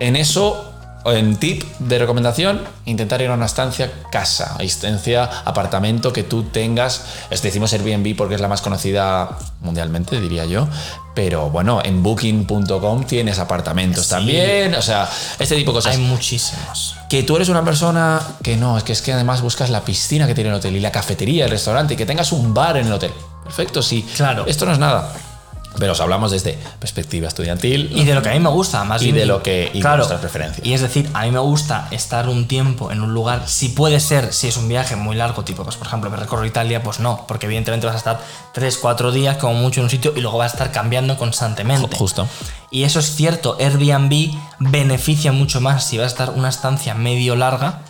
[0.00, 0.73] en eso,
[1.06, 7.04] en tip de recomendación, intentar ir a una estancia casa, estancia, apartamento que tú tengas.
[7.30, 10.66] Es decimos Airbnb porque es la más conocida mundialmente, diría yo.
[11.14, 14.10] Pero bueno, en booking.com tienes apartamentos Sí.
[14.10, 14.74] también.
[14.74, 15.92] O sea, este tipo de cosas.
[15.96, 16.96] Hay muchísimos.
[17.08, 20.26] Que tú eres una persona que no, es que es que además buscas la piscina
[20.26, 22.86] que tiene el hotel y la cafetería, el restaurante y que tengas un bar en
[22.86, 23.12] el hotel.
[23.44, 24.04] Perfecto, sí.
[24.16, 24.44] Claro.
[24.46, 25.12] Esto no es nada.
[25.78, 29.02] Pero os hablamos desde perspectiva estudiantil Y de lo que a mí me gusta, más
[29.02, 29.16] y bien.
[29.16, 30.66] de lo que y claro, nuestras preferencias.
[30.66, 34.00] Y es decir, a mí me gusta estar un tiempo en un lugar, si puede
[34.00, 37.00] ser, si es un viaje muy largo, tipo, pues por ejemplo, me recorro Italia, pues
[37.00, 38.20] no, porque evidentemente vas a estar
[38.52, 41.96] 3, 4 días como mucho en un sitio y luego vas a estar cambiando constantemente.
[41.96, 42.28] Justo.
[42.70, 47.36] Y eso es cierto, Airbnb beneficia mucho más si vas a estar una estancia medio
[47.36, 47.82] larga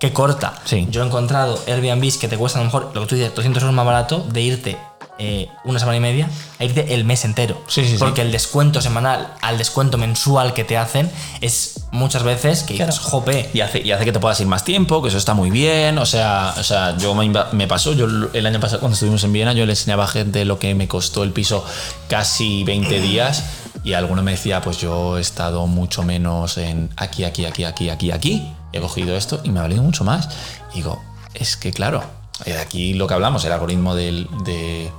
[0.00, 0.54] que corta.
[0.64, 0.88] Sí.
[0.90, 3.62] Yo he encontrado Airbnbs que te cuestan a lo mejor, lo que tú dices, 200
[3.62, 4.78] euros más barato de irte
[5.22, 7.62] eh, una semana y media a irte el mes entero.
[7.68, 7.96] Sí, sí, sí.
[7.98, 11.10] Porque el descuento semanal al descuento mensual que te hacen
[11.42, 13.50] es muchas veces que dices, jope.
[13.52, 15.98] Y hace, y hace que te puedas ir más tiempo, que eso está muy bien.
[15.98, 19.34] O sea, o sea yo me, me pasó, yo el año pasado cuando estuvimos en
[19.34, 21.66] Viena, yo le enseñaba a gente lo que me costó el piso
[22.08, 23.44] casi 20 días.
[23.84, 27.90] Y alguno me decía, pues yo he estado mucho menos en aquí, aquí, aquí, aquí,
[27.90, 28.52] aquí, aquí.
[28.72, 30.30] He cogido esto y me ha valido mucho más.
[30.72, 31.02] Y digo,
[31.34, 32.02] es que claro,
[32.46, 34.90] de aquí lo que hablamos, el algoritmo del, de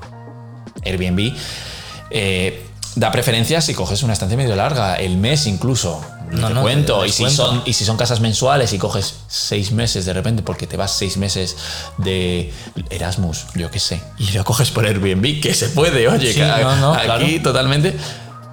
[0.86, 1.34] Airbnb,
[2.10, 6.02] eh, da preferencia si coges una estancia medio larga, el mes incluso.
[6.32, 7.06] No, te no, cuento.
[7.06, 10.66] Y si, son, y si son casas mensuales y coges seis meses de repente porque
[10.66, 11.58] te vas seis meses
[11.98, 12.54] de
[12.90, 16.44] Erasmus, yo qué sé, y lo coges por Airbnb, que se puede, oye, Sí, que
[16.46, 17.42] aquí claro.
[17.44, 17.98] totalmente,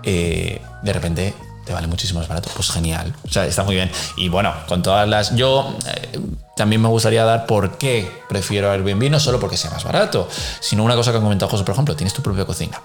[0.03, 1.35] eh, de repente
[1.69, 2.49] te vale muchísimo más barato.
[2.55, 3.91] Pues genial, o sea, está muy bien.
[4.17, 5.37] Y bueno, con todas las...
[5.37, 6.19] Yo eh,
[6.57, 10.27] también me gustaría dar por qué prefiero Airbnb, no solo porque sea más barato,
[10.61, 12.81] sino una cosa que han comentado José, por ejemplo, tienes tu propia cocina.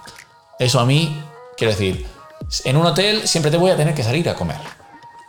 [0.58, 1.18] Eso a mí,
[1.56, 2.06] quiero decir,
[2.64, 4.58] en un hotel siempre te voy a tener que salir a comer.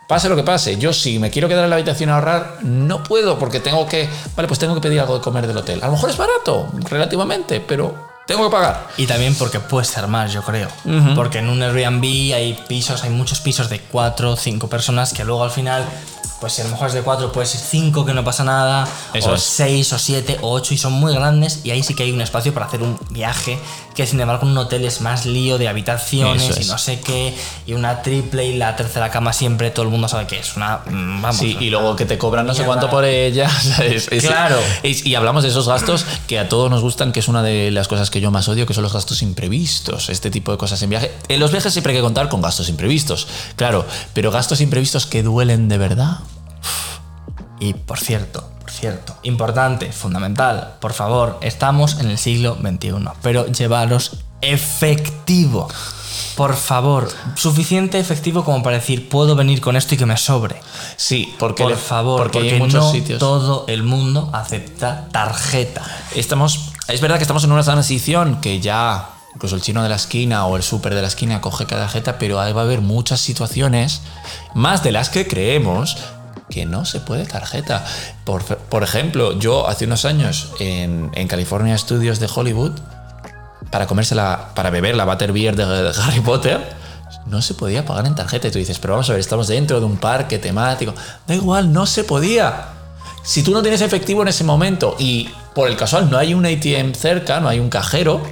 [0.06, 3.02] Pase lo que pase, yo si me quiero quedar en la habitación a ahorrar, no
[3.02, 5.82] puedo porque tengo que, vale, pues tengo que pedir algo de comer del hotel.
[5.82, 8.88] A lo mejor es barato, relativamente, pero tengo que pagar.
[8.96, 10.68] Y también porque puede ser más, yo creo.
[11.14, 15.24] Porque en un Airbnb hay pisos, hay muchos pisos de 4 o 5 personas que
[15.24, 15.84] luego al final,
[16.40, 18.86] pues si a lo mejor es de 4, puede ser 5 que no pasa nada,
[19.14, 19.42] Eso o es.
[19.42, 22.20] 6 o 7 o 8 y son muy grandes y ahí sí que hay un
[22.20, 23.58] espacio para hacer un viaje,
[23.94, 26.68] que sin embargo un hotel es más lío de habitaciones Eso y es.
[26.68, 27.34] no sé qué,
[27.66, 30.80] y una triple y la tercera cama siempre todo el mundo sabe que es una...
[30.86, 31.36] mm, Vamos.
[31.38, 33.50] Sí, y luego que te cobran no sé cuánto por ella.
[33.80, 34.58] Es- Claro.
[34.82, 37.88] y hablamos de esos gastos que a todos nos gustan, que es una de las
[37.88, 40.08] cosas que yo más odio, que son los gastos imprevistos.
[40.10, 41.12] Este tipo de cosas en viaje.
[41.28, 45.22] En los viajes siempre hay que contar con gastos imprevistos, claro, pero gastos imprevistos que
[45.22, 46.18] duelen de verdad.
[47.60, 52.92] Y por cierto, por cierto, importante, fundamental, por favor, estamos en el siglo XXI,
[53.22, 54.18] pero llevaros
[54.86, 55.68] efectivo.
[56.36, 60.56] Por favor, suficiente efectivo como para decir, puedo venir con esto y que me sobre.
[60.96, 63.18] Sí, porque, Por le- favor, porque, porque, hay muchos no sitios.
[63.18, 65.82] todo el mundo acepta tarjeta.
[66.14, 69.96] Estamos, es verdad que estamos en una transición que ya incluso el chino de la
[69.96, 72.80] esquina o el súper de la esquina coge cada tarjeta, pero ahí va a haber
[72.80, 74.00] muchas situaciones,
[74.54, 75.96] más de las que creemos,
[76.50, 77.84] que no se puede tarjeta.
[78.24, 82.72] Por, por ejemplo, yo hace unos años en, en California Studios de Hollywood,
[83.70, 86.60] para comérsela, para beber la Butterbeer de, de Harry Potter,
[87.26, 88.48] no se podía pagar en tarjeta.
[88.48, 90.94] Y tú dices, pero vamos a ver, estamos dentro de un parque temático.
[91.26, 92.68] Da igual, no se podía.
[93.22, 96.46] Si tú no tienes efectivo en ese momento y por el casual no hay un
[96.46, 98.22] ATM cerca, no hay un cajero,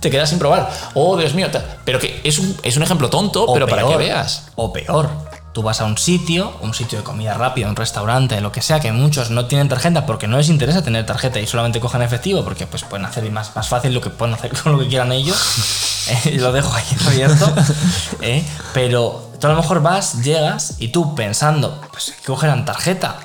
[0.00, 0.70] te quedas sin probar.
[0.94, 1.48] Oh, Dios mío.
[1.84, 4.48] Pero que es un, es un ejemplo tonto, O pero para que veas.
[4.56, 5.08] O peor,
[5.54, 8.80] tú vas a un sitio, un sitio de comida rápida, un restaurante, lo que sea,
[8.80, 12.44] que muchos no tienen tarjeta porque no les interesa tener tarjeta y solamente cogen efectivo
[12.44, 15.12] porque pues pueden hacer más, más fácil lo que pueden hacer con lo que quieran
[15.12, 15.38] ellos.
[16.06, 17.50] Eh, y lo dejo ahí abierto.
[18.20, 22.66] eh, Pero tú a lo mejor vas, llegas y tú pensando, pues hay que cogerán
[22.66, 23.16] tarjeta.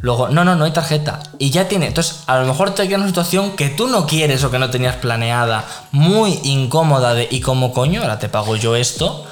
[0.00, 1.18] Luego, no, no, no hay tarjeta.
[1.40, 1.88] Y ya tiene.
[1.88, 4.70] Entonces, a lo mejor te queda una situación que tú no quieres o que no
[4.70, 8.02] tenías planeada, muy incómoda de ¿y cómo coño?
[8.02, 9.26] Ahora te pago yo esto.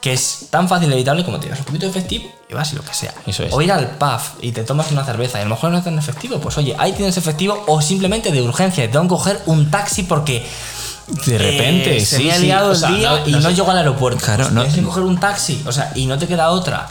[0.00, 2.76] Que es tan fácil y evitable como tienes un poquito de efectivo y vas y
[2.76, 3.12] lo que sea.
[3.26, 3.52] Eso es.
[3.52, 5.86] O ir al pub y te tomas una cerveza y a lo mejor no es
[5.86, 6.38] en efectivo.
[6.40, 8.84] Pues oye, ahí tienes efectivo o simplemente de urgencia.
[8.84, 10.46] y Tengo que coger un taxi porque.
[11.24, 13.70] De repente, eh, se sí, me ha liado el sea, día no- y no llego
[13.70, 14.20] al aeropuerto.
[14.22, 15.62] Claro, Pues no- Tienes que coger un taxi.
[15.66, 16.86] O sea, y no te queda otra.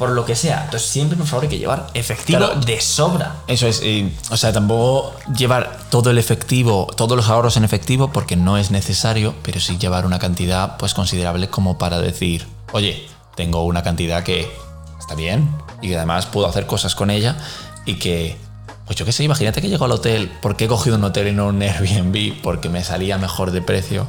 [0.00, 0.64] Por lo que sea.
[0.64, 2.54] Entonces, siempre, por favor, hay que llevar efectivo Claro.
[2.60, 3.36] de sobra.
[3.46, 8.10] Eso es, y, o sea, tampoco llevar todo el efectivo, todos los ahorros en efectivo,
[8.10, 13.06] porque no es necesario, pero sí llevar una cantidad pues considerable como para decir, oye,
[13.36, 14.50] tengo una cantidad que
[14.98, 15.50] está bien
[15.82, 17.36] y que además puedo hacer cosas con ella
[17.84, 18.38] y que,
[18.86, 21.28] pues yo qué sé, imagínate que llego al hotel, ¿por qué he cogido un hotel
[21.28, 22.40] y no un Airbnb?
[22.42, 24.08] Porque me salía mejor de precio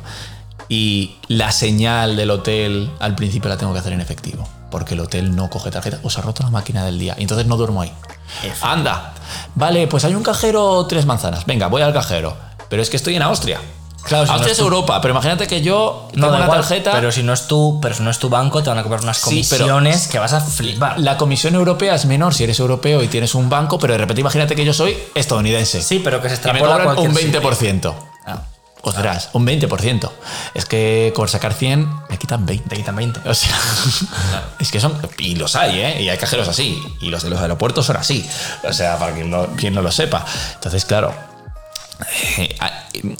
[0.70, 5.00] y la señal del hotel al principio la tengo que hacer en efectivo, porque el
[5.02, 7.58] hotel no coge tarjeta o se ha roto la máquina del día y entonces no
[7.58, 7.92] duermo ahí.
[8.62, 9.14] Anda,
[9.56, 11.46] vale, pues hay un cajero tres manzanas.
[11.46, 12.36] Venga, voy al cajero.
[12.70, 13.60] Pero es que estoy en Austria.
[14.04, 16.92] Claro, si no Austria es Europa, pero imagínate que yo No tengo una igual, tarjeta.
[16.94, 19.02] Pero si no es tu, pero si no es tu banco, te van a cobrar
[19.02, 21.00] unas Sí, pero- comisiones que vas a flipar.
[21.00, 24.22] La comisión europea es menor si eres europeo y tienes un banco, pero de repente
[24.22, 25.82] imagínate que yo soy estadounidense.
[25.84, 27.42] Sí, pero que se y me extrapola cobran un cualquier sitio.
[27.42, 27.94] 20%.
[28.26, 28.42] Ah.
[28.84, 30.10] O serás un 20%.
[30.54, 32.70] Es que con sacar 100 me quitan 20.
[32.70, 33.30] Te quitan 20.
[33.30, 33.56] O sea,
[34.60, 34.98] es que son.
[35.20, 36.02] Y los hay, ¿eh?
[36.02, 36.82] Y hay cajeros así.
[37.00, 38.28] Y los de los aeropuertos son así.
[38.64, 40.26] O sea, para quien no, quien no lo sepa.
[40.56, 41.14] Entonces, claro.
[42.38, 42.56] eh,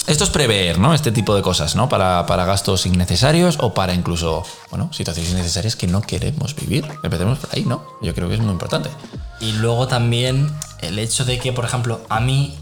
[0.08, 0.94] esto es prever, ¿no?
[0.94, 1.88] Este tipo de cosas, ¿no?
[1.88, 6.86] Para, para gastos innecesarios o para incluso, bueno, situaciones innecesarias que no queremos vivir.
[7.04, 7.84] Empecemos por ahí, ¿no?
[8.02, 8.90] Yo creo que es muy importante.
[9.40, 12.58] Y luego también el hecho de que, por ejemplo, a mí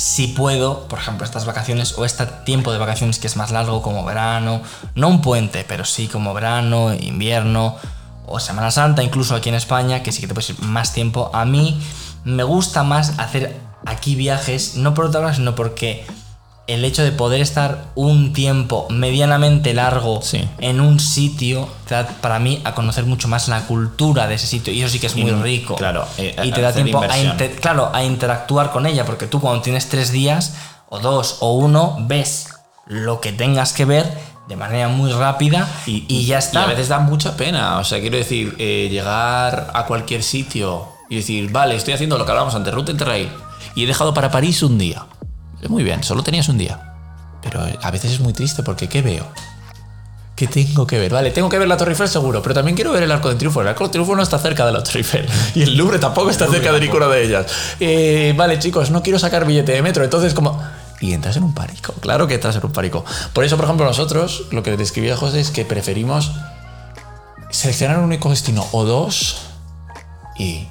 [0.00, 3.82] si puedo, por ejemplo, estas vacaciones o este tiempo de vacaciones que es más largo
[3.82, 4.62] como verano,
[4.94, 7.76] no un puente, pero sí como verano, invierno
[8.24, 11.30] o Semana Santa, incluso aquí en España, que sí que te puedes ir más tiempo,
[11.34, 11.78] a mí
[12.24, 16.06] me gusta más hacer aquí viajes, no por otra cosa, sino porque
[16.70, 20.48] el hecho de poder estar un tiempo medianamente largo Sí.
[20.58, 24.46] en un sitio te da para mí a conocer mucho más la cultura de ese
[24.46, 25.76] sitio y eso sí que es muy Y, rico.
[25.76, 27.08] claro, eh, y te da tiempo a,
[27.60, 30.54] claro, interactuar con ella, porque tú cuando tienes tres días
[30.88, 32.48] o dos o uno ves
[32.86, 36.62] lo que tengas que ver de manera muy rápida y, ya está.
[36.62, 37.78] Y a veces da mucha pena.
[37.78, 42.24] O sea, quiero decir, eh, llegar a cualquier sitio y decir, vale, estoy haciendo lo
[42.24, 43.28] que hablábamos antes, Ruta Interrail,
[43.76, 45.06] y he dejado para París un día.
[45.68, 46.94] Muy bien, solo tenías un día.
[47.42, 49.26] Pero eh, a veces es muy triste porque ¿qué veo?
[50.40, 51.12] ¿Qué tengo que ver?
[51.12, 53.34] Vale, tengo que ver la Torre Eiffel seguro, pero también quiero ver el Arco de
[53.34, 53.60] Triunfo.
[53.60, 56.30] El Arco de Triunfo no está cerca de la Torre Eiffel y el Louvre tampoco
[56.30, 57.46] está cerca de ninguna de ellas.
[57.78, 60.62] Eh, vale, chicos, no quiero sacar billete de metro, entonces como...
[61.02, 63.04] Y entras en un pánico, claro que entras en un pánico.
[63.32, 66.32] Por eso, por ejemplo, nosotros, lo que describía José es que preferimos
[67.50, 69.42] seleccionar un único destino o dos
[70.38, 70.68] y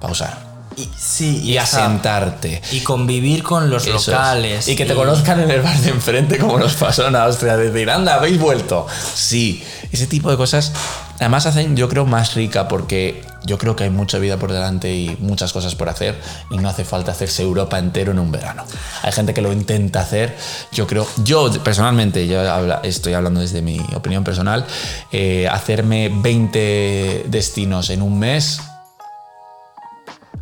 [0.00, 0.51] pausar.
[0.76, 2.60] Y, sí, Y asentarte.
[2.72, 4.68] Y convivir con los Eso locales.
[4.68, 7.56] Y que te conozcan en el bar de enfrente como nos pasó en Austria.
[7.56, 8.86] Decir, anda, habéis vuelto.
[9.14, 10.72] Sí, ese tipo de cosas
[11.18, 14.92] además hacen, yo creo, más rica porque yo creo que hay mucha vida por delante
[14.92, 18.64] y muchas cosas por hacer y no hace falta hacerse Europa entero en un verano.
[19.02, 20.36] Hay gente que lo intenta hacer.
[20.72, 24.66] Yo creo, yo personalmente, yo habla- estoy hablando desde mi opinión personal,
[25.12, 28.60] eh, hacerme 20 destinos en un mes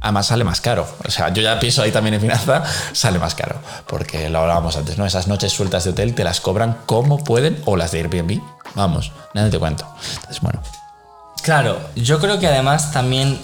[0.01, 0.87] Además sale más caro.
[1.07, 3.57] O sea, yo ya pienso ahí también en finanza, sale más caro.
[3.87, 5.07] Porque lo hablábamos antes, ¿no?
[5.07, 8.41] Esas noches sueltas de hotel te las cobran como pueden o las de Airbnb.
[8.75, 9.87] Vamos, nada te cuento.
[10.15, 10.63] Entonces, bueno.
[11.43, 13.39] Claro, yo creo que además también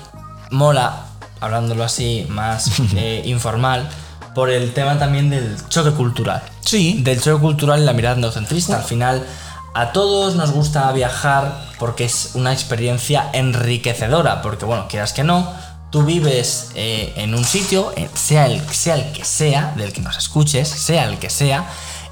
[0.50, 1.06] mola,
[1.40, 3.88] hablándolo así más eh, informal,
[4.34, 6.42] por el tema también del choque cultural.
[6.60, 7.00] Sí.
[7.02, 8.76] Del choque cultural y la mirada endocentrista.
[8.76, 9.26] Al final,
[9.74, 14.42] a todos nos gusta viajar porque es una experiencia enriquecedora.
[14.42, 15.50] Porque, bueno, quieras que no,
[15.96, 20.02] tú vives eh, en un sitio, eh, sea el, sea el que sea, del que
[20.02, 21.64] nos escuches, sea el que sea,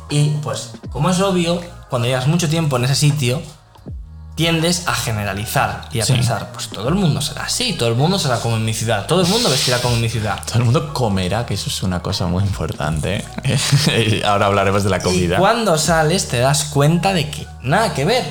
[0.08, 3.42] y pues, como es obvio, cuando llevas mucho tiempo en ese sitio,
[4.36, 6.14] tiendes a generalizar y a Sí.
[6.14, 9.04] pensar, pues todo el mundo será así, todo el mundo será como en mi ciudad,
[9.04, 10.40] todo el mundo vestirá como en mi ciudad.
[10.46, 13.22] Todo el mundo comerá, que eso es una cosa muy importante.
[14.24, 15.36] Ahora hablaremos de la Y comida.
[15.36, 18.24] cuando sales te das cuenta de que nada que ver,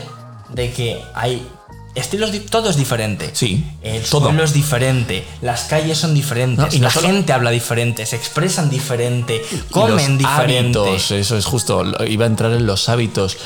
[0.50, 1.48] de que hay
[1.96, 3.30] estilos, todo es diferente.
[3.34, 4.22] Sí, El todo.
[4.28, 8.06] suelo es diferente, las calles son diferentes, No, y no la solo- gente habla diferente,
[8.06, 10.80] se expresan diferente, comen diferente.
[10.80, 13.38] hábitos, eso es justo, iba a entrar en los hábitos.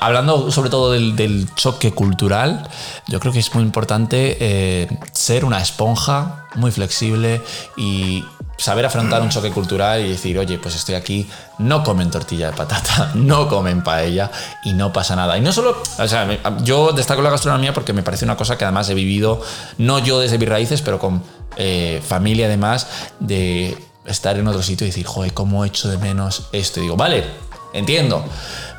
[0.00, 2.68] Hablando sobre todo del, del choque cultural,
[3.08, 7.42] yo creo que es muy importante eh, ser una esponja muy flexible
[7.76, 8.24] y
[8.56, 12.56] saber afrontar un choque cultural y decir, oye, pues estoy aquí, no comen tortilla de
[12.56, 14.30] patata, no comen paella
[14.64, 15.36] y no pasa nada.
[15.36, 16.26] Y no solo, o sea,
[16.62, 19.42] yo destaco la gastronomía porque me parece una cosa que además he vivido,
[19.78, 21.22] no yo desde mis raíces, pero con
[21.56, 22.86] eh, familia además,
[23.20, 26.80] de estar en otro sitio y decir, joder, cómo echo de menos esto.
[26.80, 27.24] Y digo, vale,
[27.72, 28.24] entiendo,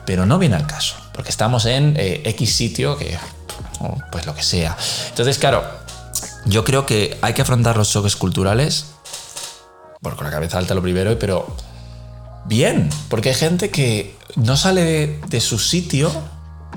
[0.05, 3.17] pero no viene al caso, porque estamos en eh, X sitio que,
[4.11, 4.77] pues lo que sea.
[5.09, 5.63] Entonces, claro,
[6.45, 8.85] yo creo que hay que afrontar los choques culturales,
[10.07, 11.55] bueno, con la cabeza alta lo primero, pero
[12.45, 16.11] bien, porque hay gente que no sale de, de su sitio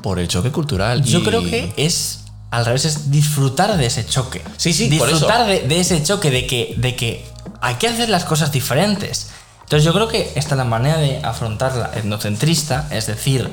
[0.02, 1.02] por el choque cultural.
[1.04, 4.42] Yo y- creo que es al revés, es disfrutar de ese choque.
[4.56, 5.62] Sí, sí, por disfrutar eso.
[5.62, 7.24] de, de ese choque, de que, de que
[7.60, 9.28] hay que hacer las cosas diferentes.
[9.62, 13.48] Entonces yo creo que esta es la manera de afrontar la etnocentrista, es decir,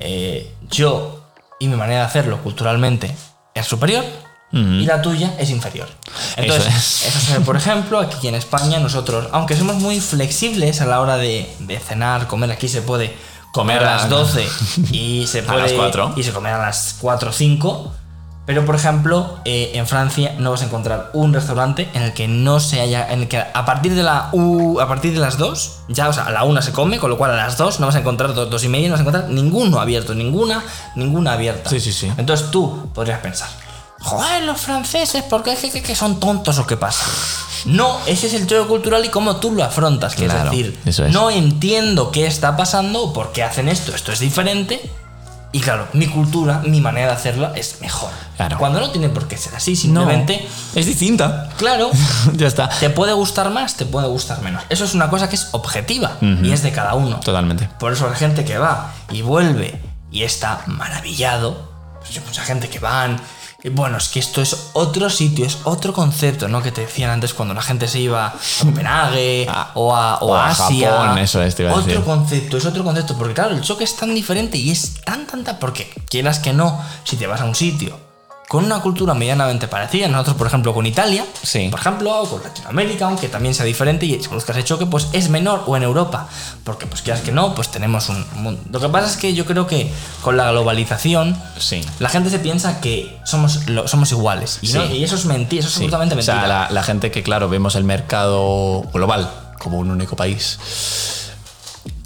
[0.00, 1.22] eh, yo
[1.60, 3.14] y mi manera de hacerlo culturalmente
[3.54, 4.04] es superior
[4.56, 5.88] y la tuya es inferior.
[6.36, 7.44] Entonces, Eso es.
[7.44, 11.78] por ejemplo, aquí en España nosotros, aunque somos muy flexibles a la hora de, de
[11.78, 13.14] cenar, comer, aquí se puede
[13.52, 14.46] comer a las 12
[14.92, 16.14] y se A puede las 4.
[16.16, 17.92] y se come a las 4 o 5.
[18.46, 22.28] Pero, por ejemplo, eh, en Francia no vas a encontrar un restaurante en el que
[22.28, 23.10] no se haya.
[23.12, 26.12] En el que a partir de la U, a partir de las 2, ya, o
[26.12, 27.98] sea, a la 1 se come, con lo cual a las 2 no vas a
[27.98, 30.62] encontrar dos, dos y media, no vas a encontrar ninguno abierto, ninguna,
[30.94, 31.68] ninguna abierta.
[31.68, 32.08] Sí, sí, sí.
[32.18, 33.48] Entonces tú podrías pensar,
[34.06, 37.04] joder, los franceses, porque es que, que son tontos o qué pasa.
[37.66, 40.14] No, ese es el choque cultural y cómo tú lo afrontas.
[40.14, 41.12] Que Claro, es decir, es.
[41.12, 44.88] no entiendo qué está pasando, por qué hacen esto, esto es diferente.
[45.52, 48.10] Y claro, mi cultura, mi manera de hacerla es mejor.
[48.36, 48.58] Claro.
[48.58, 51.48] Cuando no tiene por qué ser así, No, simplemente, es distinta.
[51.56, 51.90] claro,
[52.34, 52.68] ya está.
[52.68, 54.62] te puede gustar más, te puede gustar menos.
[54.68, 57.20] Eso es una cosa que es objetiva y es de cada uno.
[57.20, 57.70] Totalmente.
[57.78, 59.80] Por eso hay gente que va y vuelve
[60.12, 61.72] y está maravillado.
[62.00, 63.18] Pues hay mucha gente que van.
[63.66, 66.62] Y bueno, es que esto es otro sitio, es otro concepto, ¿no?
[66.62, 70.26] Que te decían antes cuando la gente se iba a Copenhague Ah, o a, o
[70.28, 70.92] o a Asia.
[70.92, 72.04] Japón, eso es, te iba a Otro decir.
[72.04, 73.16] concepto, es otro concepto.
[73.18, 75.58] Porque claro, el choque es tan diferente y es tan, tan, tan.
[75.58, 77.98] Porque quieras que no, si te vas a un sitio
[78.48, 81.66] con una cultura medianamente parecida, nosotros, por ejemplo, con Italia, Sí.
[81.68, 85.30] por ejemplo, o con Latinoamérica, aunque también sea diferente y buscas el choque, pues es
[85.30, 86.28] menor o en Europa.
[86.62, 88.24] Porque, pues quieras que no, pues tenemos un.
[88.36, 89.92] mun- Lo que pasa es que yo creo que
[90.22, 91.84] con la globalización, Sí.
[91.98, 94.58] la gente se piensa que somos, lo- somos iguales.
[94.62, 94.74] Y, Sí.
[94.78, 96.38] no- y eso es mentira, eso es absolutamente O mentira.
[96.38, 99.28] sea, la, la gente que, claro, vemos el mercado global
[99.58, 100.58] como un único país.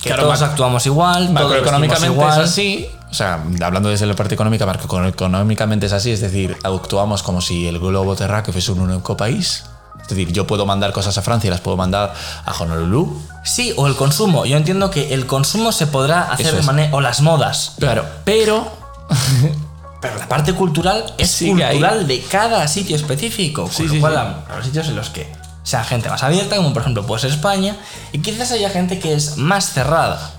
[0.01, 2.89] que claro, todos actuamos igual, Macroeconómicamente es así.
[3.11, 6.11] O sea, hablando desde la parte económica, macroeconómicamente es así.
[6.13, 9.65] Es decir, actuamos como si el globo terráqueo fuese un único país.
[10.01, 13.21] Es decir, yo puedo mandar cosas a Francia y las puedo mandar a Honolulu.
[13.45, 14.47] Sí, o el consumo.
[14.47, 16.67] Yo entiendo que el consumo se podrá hacer Eso de es.
[16.67, 16.95] manera.
[16.95, 17.75] O las modas.
[17.79, 18.71] Claro, pero
[20.01, 23.65] Pero la parte cultural es Sí cultural de cada sitio específico.
[23.65, 25.31] Con Sí, lo sí, cual, a los sitios en los que
[25.63, 27.77] sea gente más abierta, como por ejemplo puede ser España,
[28.13, 30.31] y quizás haya gente que es más cerrada.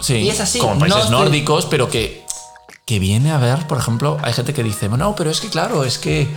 [0.00, 2.24] Sí, Y es así, como países nórdicos, pero que,
[2.84, 5.84] que viene a ver, por ejemplo, hay gente que dice, no, pero es que claro,
[5.84, 6.28] es que,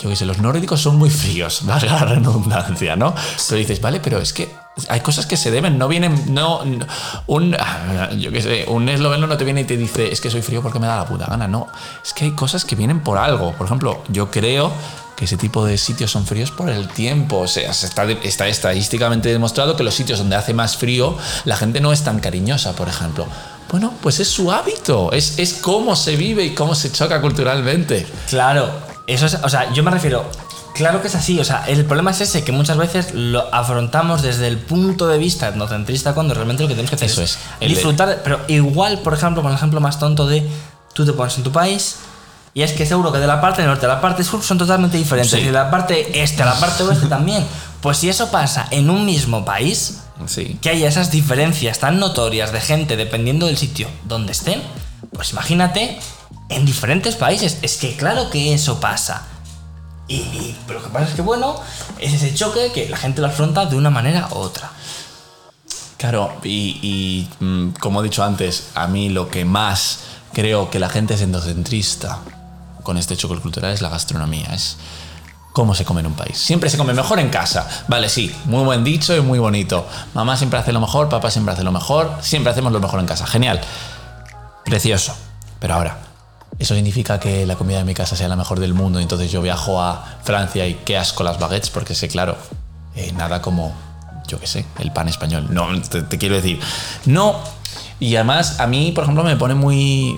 [0.00, 3.14] yo qué sé, los nórdicos son muy fríos, valga la redundancia, ¿no?
[3.48, 4.48] Pero dices, vale, pero es que
[4.88, 6.86] hay cosas que se deben, no vienen, no, no-
[7.26, 7.56] un,
[8.18, 10.62] yo qué sé, un esloveno no te viene y te dice, es que soy frío
[10.62, 11.68] porque me da la puta gana, no,
[12.04, 14.70] es que hay cosas que vienen por algo, por ejemplo, yo creo
[15.16, 17.38] que ese tipo de sitios son fríos por el tiempo.
[17.38, 21.56] O sea, se está, está estadísticamente demostrado que los sitios donde hace más frío, la
[21.56, 23.26] gente no es tan cariñosa, por ejemplo.
[23.70, 28.06] Bueno, pues es su hábito, es, es cómo se vive y cómo se choca culturalmente.
[28.28, 28.70] Claro,
[29.06, 29.34] eso es.
[29.42, 30.24] O sea, yo me refiero.
[30.74, 34.20] Claro que es así, o sea, el problema es ese, que muchas veces lo afrontamos
[34.20, 37.30] desde el punto de vista etnocentrista cuando realmente lo que tenemos que hacer Eso es,
[37.30, 40.46] es, el de- disfrutar, pero igual, por ejemplo, con el ejemplo más tonto de
[40.92, 41.96] tú te pones en tu país
[42.56, 44.96] y es que seguro que de la parte norte a la parte sur son totalmente
[44.96, 45.40] diferentes Sí.
[45.40, 47.44] y de la parte este a la parte oeste también.
[47.82, 50.56] Pues si eso pasa en un mismo país, Sí.
[50.62, 54.62] que haya esas diferencias tan notorias de gente dependiendo del sitio donde estén,
[55.12, 55.98] pues imagínate
[56.48, 57.58] en diferentes países.
[57.60, 59.24] Es que claro que eso pasa.
[60.08, 61.56] Y, y- pero lo que pasa es que, bueno,
[61.98, 64.70] es ese choque que la gente lo afronta de una manera u otra.
[65.98, 69.98] Claro, y, y, mm, como he dicho antes, a mí lo que más
[70.32, 72.20] creo que la gente es endocentrista
[72.86, 74.76] con este choque cultural es la gastronomía, es
[75.52, 76.38] cómo se come en un país.
[76.38, 77.68] Siempre se come mejor en casa.
[77.88, 79.88] Vale, sí, muy buen dicho y muy bonito.
[80.14, 83.06] Mamá siempre hace lo mejor, papá siempre hace lo mejor, siempre hacemos lo mejor en
[83.06, 83.26] casa.
[83.26, 83.60] Genial.
[84.64, 85.16] Precioso.
[85.58, 85.98] Pero ahora,
[86.60, 89.42] ¿eso significa que la comida de mi casa sea la mejor del mundo entonces yo
[89.42, 91.70] viajo a Francia y qué asco las baguettes?
[91.70, 92.36] Porque sé, claro,
[92.94, 93.74] eh, nada como,
[94.28, 95.48] yo qué sé, el pan español.
[95.50, 96.60] No, te quiero decir,
[97.06, 97.34] no.
[97.98, 100.16] Y además, a mí, por ejemplo, me pone muy.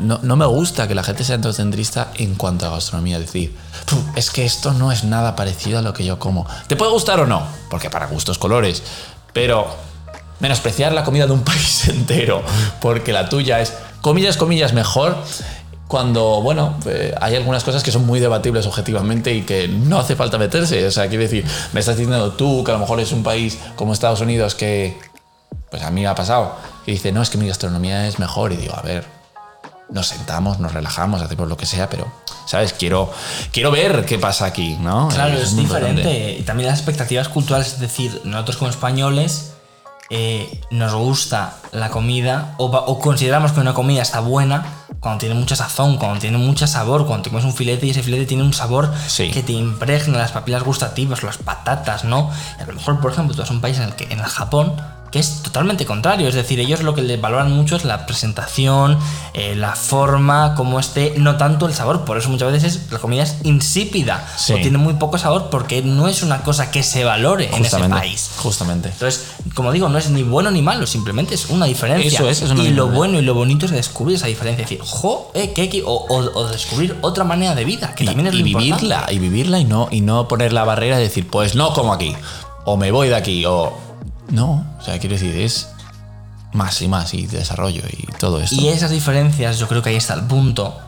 [0.00, 3.18] No, no me gusta que la gente sea endocentrista en cuanto a gastronomía.
[3.18, 3.56] Decir,
[3.86, 6.46] "Puf, es que esto no es nada parecido a lo que yo como.
[6.68, 7.42] ¿Te puede gustar o no?
[7.70, 8.82] Porque para gustos colores.
[9.32, 9.66] Pero
[10.40, 12.42] menospreciar la comida de un país entero
[12.80, 15.16] porque la tuya es, comillas, comillas, mejor.
[15.88, 20.16] Cuando, bueno, eh, hay algunas cosas que son muy debatibles objetivamente y que no hace
[20.16, 20.86] falta meterse.
[20.86, 23.58] O sea, quiero decir, me estás diciendo tú que a lo mejor es un país
[23.76, 24.98] como Estados Unidos que,
[25.74, 26.54] pues a mí me ha pasado,
[26.86, 28.52] y dice, no, es que mi gastronomía es mejor.
[28.52, 29.04] Y digo, a ver,
[29.90, 32.06] nos sentamos, nos relajamos, hacemos lo que sea, pero,
[32.46, 32.72] ¿sabes?
[32.72, 33.12] Quiero,
[33.50, 35.08] quiero ver qué pasa aquí, ¿no?
[35.08, 36.02] Claro, es, diferente.
[36.02, 36.36] importante.
[36.38, 39.54] Y también las expectativas culturales, es decir, nosotros como españoles
[40.10, 44.64] eh, nos gusta la comida o, consideramos que una comida está buena
[45.00, 48.04] cuando tiene mucha sazón, cuando tiene mucho sabor, cuando te comes un filete y ese
[48.04, 49.32] filete tiene un sabor Sí.
[49.32, 52.30] que te impregna las papilas gustativas, las patatas, ¿no?
[52.60, 54.20] Y a lo mejor, por ejemplo, tú vas a un país en el que en
[54.20, 54.76] el Japón
[55.14, 58.98] que es totalmente contrario, es decir, ellos lo que les valoran mucho es la presentación,
[59.32, 62.98] eh, la forma, cómo esté, no tanto el sabor, por eso muchas veces es- la
[62.98, 64.54] comida es insípida Sí.
[64.54, 67.78] o tiene muy poco sabor porque no es una cosa que se valore en ese
[67.88, 68.30] país.
[68.38, 68.88] Justamente.
[68.88, 72.08] Entonces, como digo, no es ni bueno ni malo, simplemente es una diferencia.
[72.18, 74.64] Eso es, es una y lo bueno y lo bonito es descubrir esa diferencia.
[74.64, 78.02] Es decir, jo, eh, qué equi- o, o- o descubrir otra manera de vida, que
[78.02, 78.74] y, también es y lo importante.
[78.82, 81.92] vivirla, y vivirla y no, y no poner la barrera de decir, pues no como
[81.92, 82.16] aquí,
[82.64, 83.83] o me voy de aquí, o.
[84.28, 85.68] No, o sea, quiero decir, es
[86.52, 88.54] más y más, y desarrollo y todo esto.
[88.56, 90.78] Y esas diferencias, yo creo que ahí está el punto.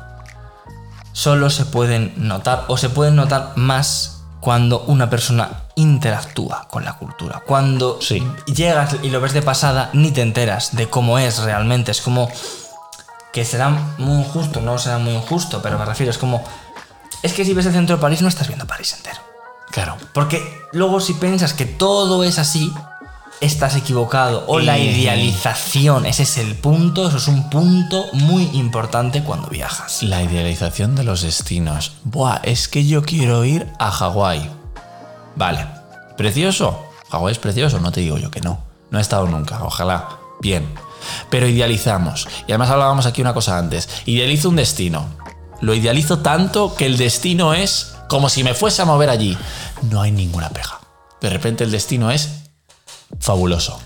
[1.12, 6.92] solo se pueden notar o se pueden notar más cuando una persona interactúa con la
[6.98, 7.42] cultura.
[7.46, 8.22] Cuando Sí.
[8.46, 11.90] llegas y lo ves de pasada, ni te enteras de cómo es realmente.
[11.90, 12.30] Es como
[13.32, 16.44] que será muy injusto, no será muy injusto, pero me refiero, es como...
[17.22, 19.20] Es que si ves el centro de París no estás viendo París entero.
[19.70, 19.96] Claro.
[20.12, 22.72] Porque luego si piensas que todo es así,
[23.40, 24.44] estás equivocado.
[24.46, 29.48] O la Y- idealización, ese es el punto, eso es un punto muy importante cuando
[29.48, 30.02] viajas.
[30.02, 31.92] La idealización de los destinos.
[32.04, 34.50] Buah, es que yo quiero ir a Hawái.
[35.36, 35.66] Vale.
[36.16, 36.82] ¿Precioso?
[37.10, 38.60] Hawái es precioso, no te digo yo que no.
[38.90, 40.08] No he estado nunca, ojalá.
[40.40, 40.66] Bien.
[41.30, 42.26] Pero idealizamos.
[42.46, 43.88] Y además hablábamos aquí una cosa antes.
[44.06, 45.06] Idealizo un destino.
[45.60, 49.36] Lo idealizo tanto que el destino es como si me fuese a mover allí.
[49.90, 50.80] No hay ninguna pega.
[51.20, 52.28] De repente el destino es
[53.20, 53.78] fabuloso.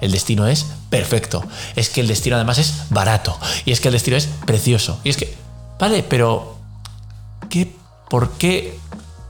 [0.00, 1.44] El destino es perfecto.
[1.76, 3.38] Es que el destino además es barato.
[3.64, 4.98] Y es que el destino es precioso.
[5.04, 5.34] Y es que,
[5.78, 6.56] vale, pero
[7.48, 7.72] ¿qué,
[8.10, 8.76] ¿por qué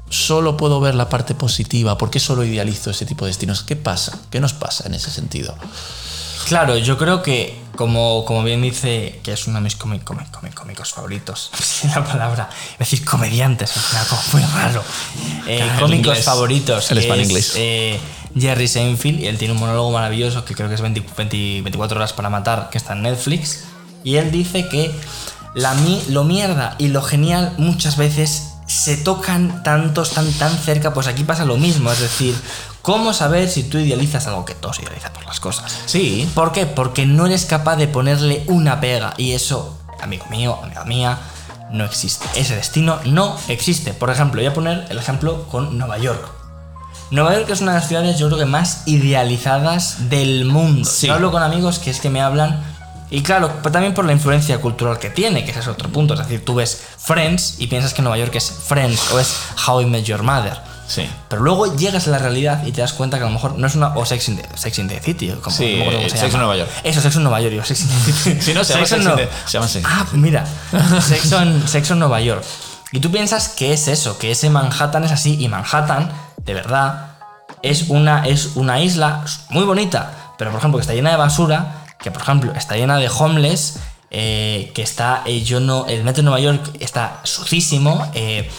[0.09, 1.99] solo puedo ver la parte positiva?
[1.99, 3.63] ¿Por qué solo idealizo ese tipo de destinos?
[3.65, 4.19] ¿Qué pasa?
[4.31, 5.55] ¿Qué nos pasa en ese sentido?
[6.49, 10.31] Claro, yo creo que, como, como bien dice, que es uno de mis cómic- cómic-
[10.31, 11.51] cómic- cómicos favoritos,
[11.95, 14.83] la palabra, es decir, comediantes, es cosa muy raro.
[15.47, 16.91] Eh, Claro, cómicos inglés, favoritos.
[16.91, 17.53] el que span es, inglés.
[17.57, 18.01] eh,
[18.37, 21.97] Jerry Seinfeld, y él tiene un monólogo maravilloso que creo que es 20 20 24
[21.97, 23.65] horas para matar, que está en Netflix.
[24.05, 24.91] Y él dice que
[25.55, 25.77] la,
[26.09, 31.25] lo mierda y lo genial muchas veces se tocan tanto, están tan cerca, pues aquí
[31.25, 31.93] pasa lo mismo.
[31.93, 32.35] Es decir,
[32.81, 35.81] ¿cómo saber si tú idealizas algo que todos idealizan por las cosas?
[35.87, 36.29] Sí.
[36.35, 36.67] ¿Por qué?
[36.67, 39.15] Porque no eres capaz de ponerle una pega.
[39.19, 41.19] Y eso, amigo mío, amiga mía,
[41.71, 42.27] no existe.
[42.35, 43.93] Ese destino no existe.
[43.93, 46.42] Por ejemplo, voy a poner el ejemplo con Nueva York.
[47.13, 50.89] Nueva York es una de las ciudades, yo creo que más idealizadas del mundo.
[50.89, 51.07] Sí.
[51.07, 52.63] Yo hablo con amigos que es que me hablan.
[53.11, 56.15] Y claro, también por la influencia cultural que tiene, que ese es otro punto.
[56.15, 59.37] Es decir, tú ves Friends y piensas que Nueva York es Friends o es
[59.67, 60.57] How I Met Your Mother.
[60.89, 61.07] Sí.
[61.29, 63.67] Pero luego llegas a la realidad y te das cuenta que a lo mejor no
[63.67, 63.89] es una.
[63.97, 65.29] O Sex in the, Sex in the City.
[65.43, 66.39] Como, Sí, cómo se Sex in llama.
[66.39, 66.71] Nueva York.
[66.85, 67.55] Eso, Sexo en Nueva York.
[67.55, 68.41] Yo, Sex in the City.
[68.43, 70.47] Sí, no, se llama Sexo en No- se llama Sex Ah, mira.
[71.07, 72.43] Sexo en, Sexo en Nueva York.
[72.93, 75.37] Y tú piensas que es eso, que ese Manhattan es así.
[75.43, 76.11] Y Manhattan,
[76.45, 77.17] de verdad,
[77.63, 80.35] es una, es una isla muy bonita.
[80.39, 81.85] Pero por ejemplo, que está llena de basura.
[82.03, 83.79] Que por ejemplo, está llena de homeless.
[84.11, 85.23] eh, que está.
[85.25, 85.87] eh, yo no.
[85.87, 88.11] El metro de Nueva York está sucísimo.
[88.15, 88.51] eh,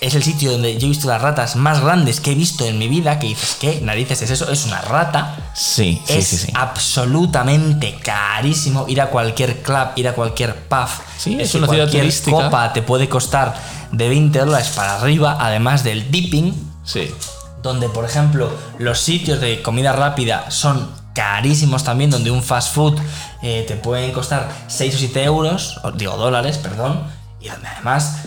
[0.00, 2.76] es el sitio donde yo he visto las ratas más grandes que he visto en
[2.76, 3.18] mi vida.
[3.20, 4.50] Que dices, ¿qué narices es eso?
[4.50, 5.36] Es una rata.
[5.54, 6.52] Sí, sí, es sí, sí.
[6.54, 10.88] absolutamente carísimo ir a cualquier club, ir a cualquier pub.
[11.18, 12.36] Sí, es una ciudad cualquier turística.
[12.44, 13.54] copa te puede costar
[13.92, 16.52] de 20 dólares para arriba, además del dipping,
[16.84, 17.14] Sí.
[17.62, 22.98] donde por ejemplo los sitios de comida rápida son carísimos también, donde un fast food
[23.42, 27.02] eh, te pueden costar 6 o 7 euros, digo dólares, perdón,
[27.40, 28.22] y donde además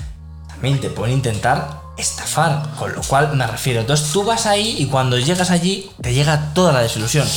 [0.47, 3.82] también te pueden intentar estafar, con lo cual me refiero.
[3.82, 7.28] Entonces tú vas ahí y cuando llegas allí te llega toda la desilusión.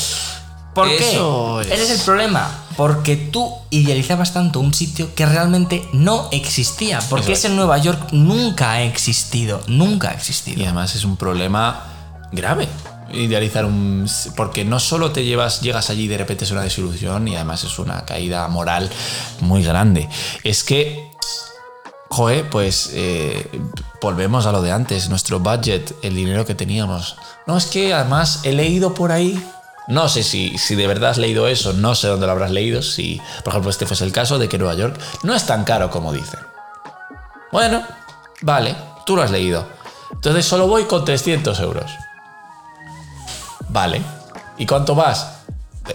[0.74, 1.68] ¿Por Eso qué?
[1.68, 1.80] es.
[1.80, 2.64] Ese es el problema.
[2.76, 7.00] Porque tú idealizabas tanto un sitio que realmente no existía.
[7.10, 7.38] Porque Eso es.
[7.46, 9.60] ese Nueva York nunca ha existido.
[9.66, 10.60] Nunca ha existido.
[10.60, 11.84] Y además es un problema
[12.30, 12.68] grave.
[13.12, 14.06] Idealizar un.
[14.36, 17.64] Porque no solo te llevas, llegas allí y de repente es una desilusión y además
[17.64, 18.88] es una caída moral
[19.40, 20.08] muy grande.
[20.44, 21.08] Es que.
[22.10, 23.46] Joe, pues eh,
[24.00, 27.16] volvemos a lo de antes, nuestro budget, el dinero que teníamos.
[27.46, 29.44] No, es que además he leído por ahí,
[29.88, 32.82] no sé si, si de verdad has leído eso, no sé dónde lo habrás leído,
[32.82, 35.90] si por ejemplo este fuese el caso de que Nueva York no es tan caro
[35.90, 36.40] como dicen.
[37.50, 37.82] Bueno,
[38.42, 38.76] vale,
[39.06, 39.66] tú lo has leído.
[40.12, 41.90] Entonces solo voy con 300 euros.
[43.70, 44.02] Vale.
[44.58, 45.38] ¿Y cuánto vas?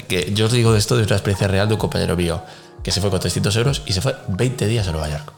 [0.07, 2.41] Que yo os digo esto de una experiencia real de un compañero mío
[2.81, 5.31] que se fue con 300 euros y se fue 20 días a Nueva York.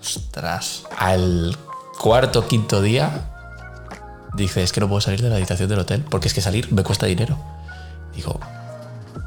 [0.00, 0.84] Ostras.
[0.96, 1.56] Al
[1.98, 3.33] cuarto, quinto día,
[4.36, 6.72] dice, es que no puedo salir de la habitación del hotel porque es que salir
[6.72, 7.38] me cuesta dinero.
[8.14, 8.38] Digo,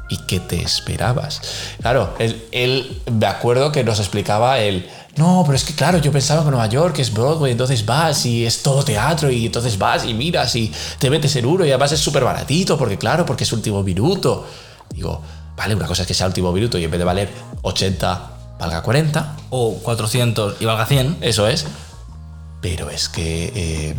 [0.08, 1.40] ¿y qué te esperabas?
[1.80, 4.88] Claro, él, él me acuerdo que nos explicaba él,
[5.18, 8.46] no, pero es que claro, yo pensaba que Nueva York es Broadway, entonces vas y
[8.46, 11.90] es todo teatro y entonces vas y miras y te metes en uno y además
[11.90, 14.46] es súper baratito porque claro, porque es último minuto.
[14.94, 15.20] Digo,
[15.56, 17.30] vale, una cosa es que sea último minuto y en vez de valer
[17.62, 18.30] 80,
[18.60, 21.18] valga 40, O 400 y valga 100.
[21.20, 21.66] eso es.
[22.60, 23.96] Pero es que eh,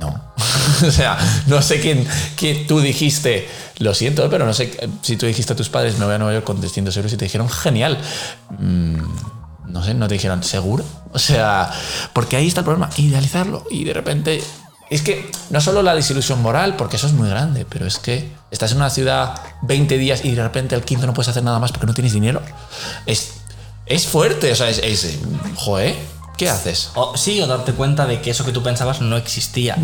[0.00, 0.20] no.
[0.86, 2.06] o sea, no sé quién,
[2.66, 3.48] tú dijiste,
[3.78, 6.32] lo siento, pero no sé si tú dijiste a tus padres, me voy a Nueva
[6.34, 7.98] York con 300 euros y te dijeron, genial.
[8.58, 9.02] Mm,
[9.68, 10.84] no sé, no te dijeron, ¿seguro?
[11.12, 11.70] O sea,
[12.12, 13.64] porque ahí está el problema, idealizarlo.
[13.70, 14.42] Y de repente,
[14.90, 18.28] es que no solo la desilusión moral, porque eso es muy grande, pero es que
[18.50, 21.60] estás en una ciudad 20 días y de repente al quinto no puedes hacer nada
[21.60, 22.42] más porque no tienes dinero.
[23.06, 23.34] Es,
[23.86, 25.18] es fuerte, o sea, es, es
[25.54, 25.94] joder,
[26.40, 26.90] ¿qué haces?
[26.94, 29.76] O, sí, o darte cuenta de que eso que tú pensabas no existía.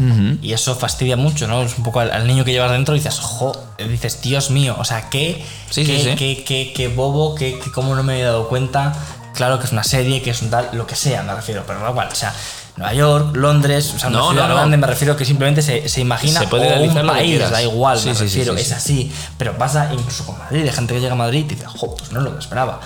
[0.43, 1.63] Y eso fastidia mucho, ¿no?
[1.63, 4.75] Es un poco al, al niño que llevas dentro y dices, jo, dices, Dios mío,
[4.79, 6.11] o sea, qué, Sí, sí, qué, sí.
[6.17, 8.95] qué- qué- qué bobo, qué, cómo no me había dado cuenta.
[9.35, 11.79] Claro que es una serie, que es un tal, lo que sea, me refiero, pero
[11.81, 12.33] da igual, o sea,
[12.79, 14.55] Nueva York, Londres, o sea, No, no, no.
[14.55, 17.99] grande, me refiero que simplemente se, se imagina Se puede o un país, da igual,
[18.01, 18.73] Sí, me sí, sí, refiero, sí, es sí.
[18.75, 19.13] así.
[19.37, 22.13] Pero pasa incluso con Madrid, hay gente que llega a Madrid y dice, jo, pues
[22.13, 22.81] no lo esperaba.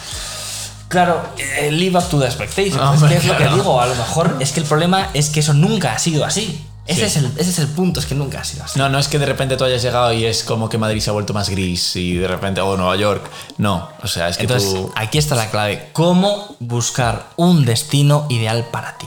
[0.91, 3.01] Claro, eh, live up to the expectations.
[3.03, 5.41] Es que es lo que digo, a lo mejor es que el problema es que
[5.41, 6.66] eso nunca ha sido así.
[6.86, 7.07] Ese, Sí.
[7.07, 8.76] es el, ese es el punto, es que nunca ha sido así.
[8.76, 11.11] No, no es que de repente tú hayas llegado y es como que Madrid se
[11.11, 13.30] ha vuelto más gris y de repente, o Nueva York.
[13.59, 14.93] No, o sea, es que Entonces, tú.
[14.97, 15.91] aquí está la clave.
[15.93, 19.07] ¿Cómo buscar un destino ideal para ti?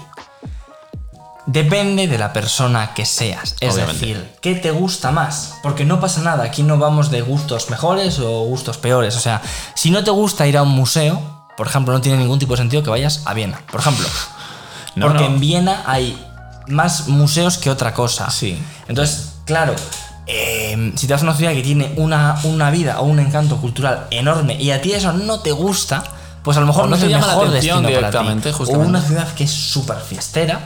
[1.45, 3.55] Depende de la persona que seas.
[3.59, 3.99] Es Obviamente.
[4.05, 5.55] decir, ¿qué te gusta más?
[5.61, 6.45] Porque no pasa nada.
[6.45, 9.17] Aquí no vamos de gustos mejores o gustos peores.
[9.17, 9.41] O sea,
[9.75, 12.57] si no te gusta ir a un museo, por ejemplo, no tiene ningún tipo de
[12.57, 13.61] sentido que vayas a Viena.
[13.71, 14.07] Por ejemplo.
[14.95, 15.29] No, porque no.
[15.35, 16.17] en Viena hay
[16.67, 18.29] más museos que otra cosa.
[18.29, 18.57] Sí.
[18.87, 19.75] Entonces, claro,
[20.27, 23.57] eh, si te vas a una ciudad que tiene una, una vida o un encanto
[23.57, 26.03] cultural enorme y a ti eso no te gusta,
[26.43, 28.17] pues a lo mejor O no, te el llama la mejor atención destino para ti.
[28.17, 30.59] directamente, O una ciudad que es súper fiestera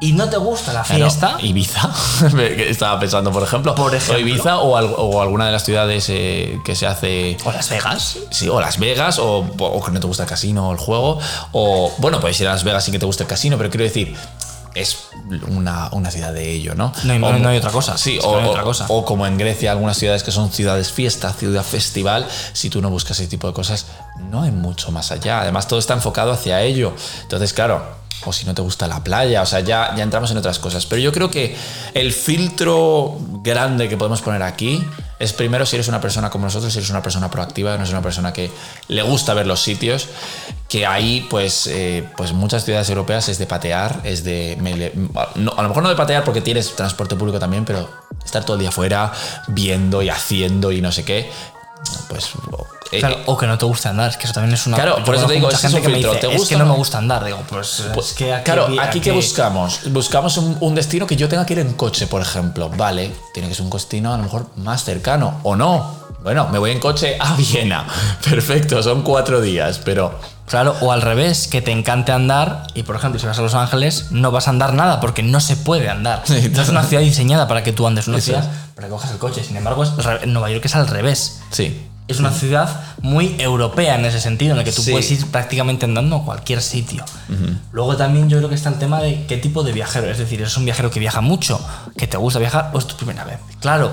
[0.00, 1.36] y no te gusta la Claro, fiesta.
[1.40, 1.90] Ibiza,
[2.68, 3.74] estaba pensando, por ejemplo.
[3.74, 4.16] Por ejemplo.
[4.16, 7.36] O Ibiza o, al- o alguna de las ciudades eh, que se hace.
[7.44, 8.16] O Las Vegas.
[8.30, 11.18] Sí, o Las Vegas, o, o que no te gusta el casino o el juego.
[11.52, 13.84] O, bueno, puedes ir a Las Vegas sin que te guste el casino, pero quiero
[13.84, 14.14] decir,
[14.74, 15.08] es
[15.48, 16.92] una, una ciudad de ello, ¿no?
[17.02, 18.86] No hay- O- no hay otra cosa, Sí, no o- otra cosa.
[18.88, 22.88] o como en Grecia, algunas ciudades que son ciudades fiesta, ciudad festival, si tú no
[22.90, 23.86] buscas ese tipo de cosas,
[24.30, 25.40] no hay mucho más allá.
[25.40, 26.92] Además, todo está enfocado hacia ello.
[27.22, 27.98] Entonces, claro.
[28.24, 30.86] O si no te gusta la playa, o sea, ya, ya entramos en otras cosas.
[30.86, 31.56] Pero yo creo que
[31.94, 34.84] el filtro grande que podemos poner aquí
[35.18, 37.90] es primero si eres una persona como nosotros, si eres una persona proactiva, no eres
[37.90, 38.50] una persona que
[38.88, 40.08] le gusta ver los sitios,
[40.68, 44.56] que ahí pues, eh, pues muchas ciudades europeas es de patear, es de...
[45.34, 47.88] no, a lo mejor no de patear porque tienes transporte público también, pero
[48.24, 49.12] estar todo el día fuera
[49.48, 51.30] viendo y haciendo y no sé qué,
[52.08, 52.30] pues...
[52.92, 54.76] eh, Claro, o que no te gusta andar, es que eso también es una.
[54.76, 56.64] Claro, por eso te digo, es gente que me dice, ¿te es gusta que no
[56.64, 57.24] me no?" gusta andar.
[57.24, 58.44] Digo, pues, es que aquí.
[58.44, 61.74] Claro, vi- aquí que buscamos, buscamos un, un destino que yo tenga que ir en
[61.74, 62.70] coche, por ejemplo.
[62.70, 65.98] Vale, tiene que ser un destino a lo mejor más cercano, o no.
[66.22, 67.86] Bueno, me voy en coche a Viena.
[68.24, 70.18] Perfecto, son cuatro días, pero
[70.48, 73.52] Claro, o al revés, que te encante andar y, por ejemplo, si vas a Los
[73.54, 76.22] Ángeles, no vas a andar nada porque no se puede andar.
[76.24, 79.10] Sí, no es una ciudad diseñada para que tú andes, una ciudad para que cojas
[79.10, 79.44] el coche.
[79.44, 79.90] Sin embargo, es.
[80.26, 81.40] Nueva York es al revés.
[81.50, 81.84] sí.
[82.08, 84.90] Es una ciudad muy europea en ese sentido, en el que tú Sí.
[84.92, 87.04] puedes ir prácticamente andando a cualquier sitio.
[87.70, 90.10] Luego también yo creo que está el tema de qué tipo de viajero.
[90.10, 91.60] Es decir, ¿eres un viajero que viaja mucho,
[91.96, 93.38] que te gusta viajar o es tu primera vez?
[93.60, 93.92] Claro.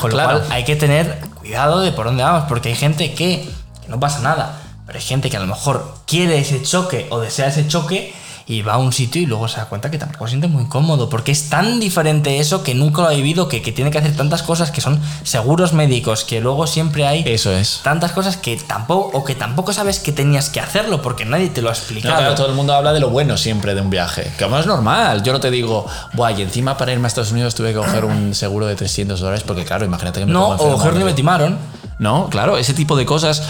[0.00, 0.38] Con lo claro.
[0.40, 3.50] cual hay que tener cuidado de por dónde vamos, porque hay gente que,
[3.82, 7.18] que no pasa nada, pero hay gente que a lo mejor quiere ese choque o
[7.20, 8.14] desea ese choque
[8.50, 10.64] y va a un sitio y luego se da cuenta que tampoco se siente muy
[10.64, 13.98] cómodo, porque es tan diferente eso que nunca lo ha vivido, que, que tiene que
[13.98, 17.80] hacer tantas cosas que son seguros médicos, que luego siempre hay Eso es.
[17.84, 21.60] tantas cosas que tampoco o que tampoco sabes que tenías que hacerlo porque nadie te
[21.60, 22.16] lo ha No, explicado.
[22.16, 24.32] claro, todo el mundo habla de lo bueno siempre de un viaje.
[24.38, 25.22] Que además es normal.
[25.22, 28.06] Yo no te digo, Buah, y encima para irme a Estados Unidos tuve que coger
[28.06, 31.04] un seguro de 300 dólares, porque claro, imagínate que me no, o algo.
[31.04, 31.58] me timaron.
[31.98, 33.42] No, claro, ese tipo de cosas.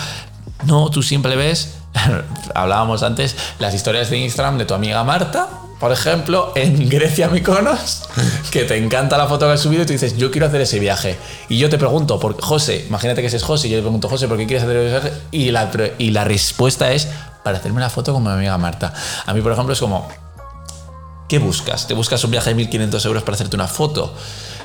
[0.64, 1.74] No, tú siempre ves,
[2.54, 5.48] hablábamos antes, las historias de Instagram de tu amiga Marta,
[5.80, 8.08] por ejemplo, en Grecia Mykonos,
[8.50, 10.78] que te encanta la foto que has subido y tú dices, yo quiero hacer ese
[10.78, 11.16] viaje.
[11.48, 14.08] Y yo te pregunto, por, José, imagínate que ese es José, y yo le pregunto,
[14.08, 15.12] José, ¿por qué quieres hacer ese viaje?
[15.30, 17.08] Y la, y la respuesta es,
[17.44, 18.92] para hacerme una foto con mi amiga Marta.
[19.24, 20.08] A mí, por ejemplo, es como,
[21.28, 21.86] ¿Qué buscas?
[21.86, 24.14] ¿Te buscas un viaje de 1.500 euros para hacerte una foto?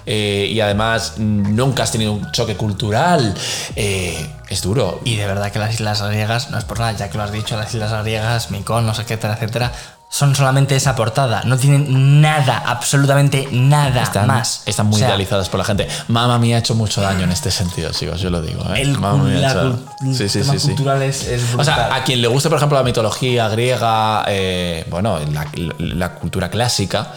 [0.05, 3.33] Eh, y además nunca has tenido un choque cultural.
[3.75, 5.01] Eh, es duro.
[5.03, 7.31] Y de verdad que las islas griegas, no es por nada, ya que lo has
[7.31, 9.71] dicho, las islas griegas, Mykonos, etcétera, etcétera,
[10.09, 11.41] son solamente esa portada.
[11.45, 14.61] No tienen nada, absolutamente nada están, más.
[14.67, 15.87] están muy O sea, idealizadas por la gente.
[16.07, 18.61] Mamma mía ha hecho mucho daño en este sentido, chicos, yo lo digo.
[18.75, 18.81] ¿eh?
[18.81, 21.41] El, Mamma Mía ha la hecho- cul- el Sí, sí, tema sí, cultural es, es
[21.41, 21.65] O brutal.
[21.65, 25.47] sea, a quien le guste, por ejemplo, la mitología griega, eh, bueno, la,
[25.79, 27.07] la cultura clásica,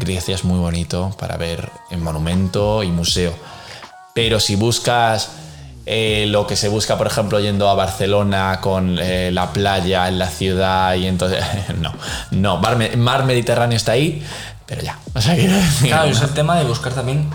[0.00, 3.32] Grecia es muy bonito para ver en monumento y museo.
[4.14, 5.30] Pero si buscas
[5.86, 10.18] eh, lo que se busca, por ejemplo, yendo a Barcelona con eh, la playa en
[10.18, 11.44] la ciudad y entonces...
[11.80, 11.92] no,
[12.32, 14.22] no, mar, me- mar Mediterráneo está ahí,
[14.66, 14.98] pero ya.
[15.14, 17.30] O sea, decir, Claro, es el tema de buscar también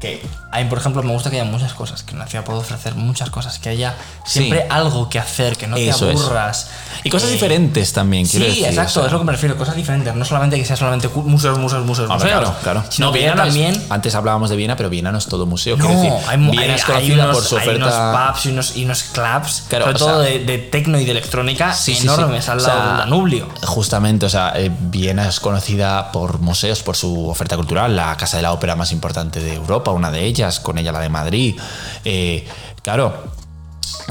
[0.00, 0.20] que
[0.50, 2.94] A mí, por ejemplo, me gusta que haya muchas cosas, que una ciudad puede ofrecer
[2.94, 3.94] muchas cosas, que haya
[4.24, 6.18] siempre algo que hacer, que no te Eso es.
[6.18, 6.70] aburras.
[7.04, 8.64] Y cosas Eh, diferentes también, Sí, quiero decir.
[8.64, 9.06] o exacto, sea.
[9.06, 12.08] es lo que me refiero, cosas diferentes, no solamente que sea solamente museos, museos, museos,
[12.10, 12.40] Hombre, museos.
[12.62, 12.84] claro, claro.
[12.90, 15.44] Sino No, Viena no es- también antes hablábamos de Viena, pero Viena no es todo
[15.44, 15.76] museo.
[15.76, 18.32] no, decir, hay, Viena hay- es hay conocida unos, por su hay unos oferta.
[18.32, 21.04] pubs y unos, y unos clubs, Claro, sobre o todo sea- de, de tecno y
[21.04, 22.06] de electrónica Sí, sí, sí.
[22.06, 23.48] enormes al O lado sea, del Danubio.
[23.66, 28.38] Justamente, o sea, eh, Viena es conocida por museos, por su oferta cultural, la casa
[28.38, 31.58] de la ópera más importante de Europa, una de ellas, con ella la de Madrid.
[32.04, 32.46] Eh,
[32.82, 33.32] claro,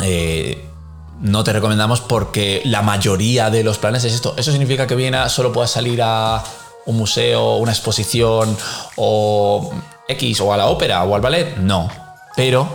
[0.03, 0.65] eh,
[1.21, 4.35] no te recomendamos porque la mayoría de los planes es esto.
[4.37, 6.43] ¿Eso significa que Viena solo pueda salir a
[6.85, 8.55] un museo, una exposición
[8.95, 9.71] o
[10.07, 11.57] X o a la ópera o al ballet?
[11.57, 11.89] No.
[12.35, 12.67] Pero,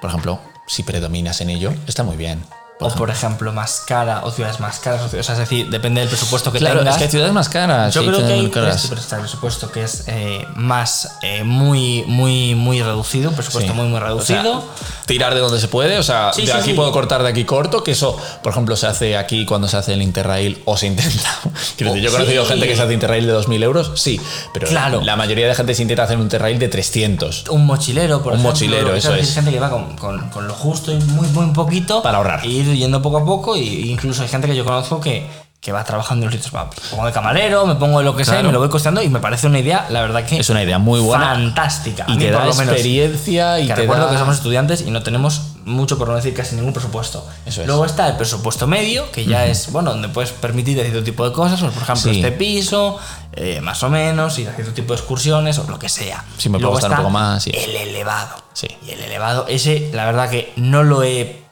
[0.00, 2.44] por ejemplo, si predominas en ello, está muy bien.
[2.78, 6.08] O por ejemplo, más cara, o ciudades más caras, o sea, es decir, depende del
[6.10, 6.94] presupuesto que Claro, tengas.
[6.94, 7.94] es que hay ciudades más caras.
[7.94, 12.04] Yo sí, creo que hay tres tipos de presupuesto que es eh, más eh, muy,
[12.06, 13.76] muy, muy reducido, un presupuesto Sí.
[13.78, 14.64] muy, muy O sea, reducido.
[15.06, 17.82] tirar de donde se puede, o sea, Sí, de aquí puedo cortar, de aquí corto,
[17.82, 21.38] que eso, por ejemplo, se hace aquí cuando se hace el Interrail o se intenta.
[21.76, 24.20] Quiero decir, yo he Oh, conocido gente que se hace Interrail de 2.000 euros, sí,
[24.52, 25.00] pero Claro.
[25.02, 27.44] la mayoría de gente se intenta hacer un Interrail de 300.
[27.48, 28.50] un mochilero, por Un ejemplo.
[28.52, 29.32] mochilero, es eso es.
[29.34, 32.02] gente que va con, con- con lo justo y muy, muy poquito.
[32.02, 32.44] Para ahorrar.
[32.74, 33.56] Yendo poco a poco.
[33.56, 35.26] Y incluso hay gente que yo conozco que,
[35.60, 36.54] que va trabajando en los.
[36.54, 38.48] Va, me pongo de camarero, me pongo de lo que sea, y Claro.
[38.48, 40.38] me lo voy costeando y me parece una idea, la verdad que.
[40.38, 41.26] Es una idea muy buena.
[41.34, 42.04] Fantástica.
[42.08, 44.12] Y te da experiencia y que te recuerdo da...
[44.12, 47.26] que somos estudiantes y no tenemos mucho por no decir casi ningún presupuesto.
[47.44, 47.66] Eso es.
[47.66, 51.32] Luego está el presupuesto medio, que ya es, bueno, donde puedes permitir cierto tipo de
[51.32, 52.20] cosas, pues, por ejemplo, Sí.
[52.20, 52.98] este piso,
[53.32, 56.24] eh, más o menos, a cierto tipo de excursiones o lo que sea.
[56.38, 57.50] Sí, me puede Luego costar un poco más, sí.
[57.52, 58.36] El elevado.
[58.52, 58.68] Sí.
[58.86, 61.42] Y el elevado, ese, la verdad que no lo he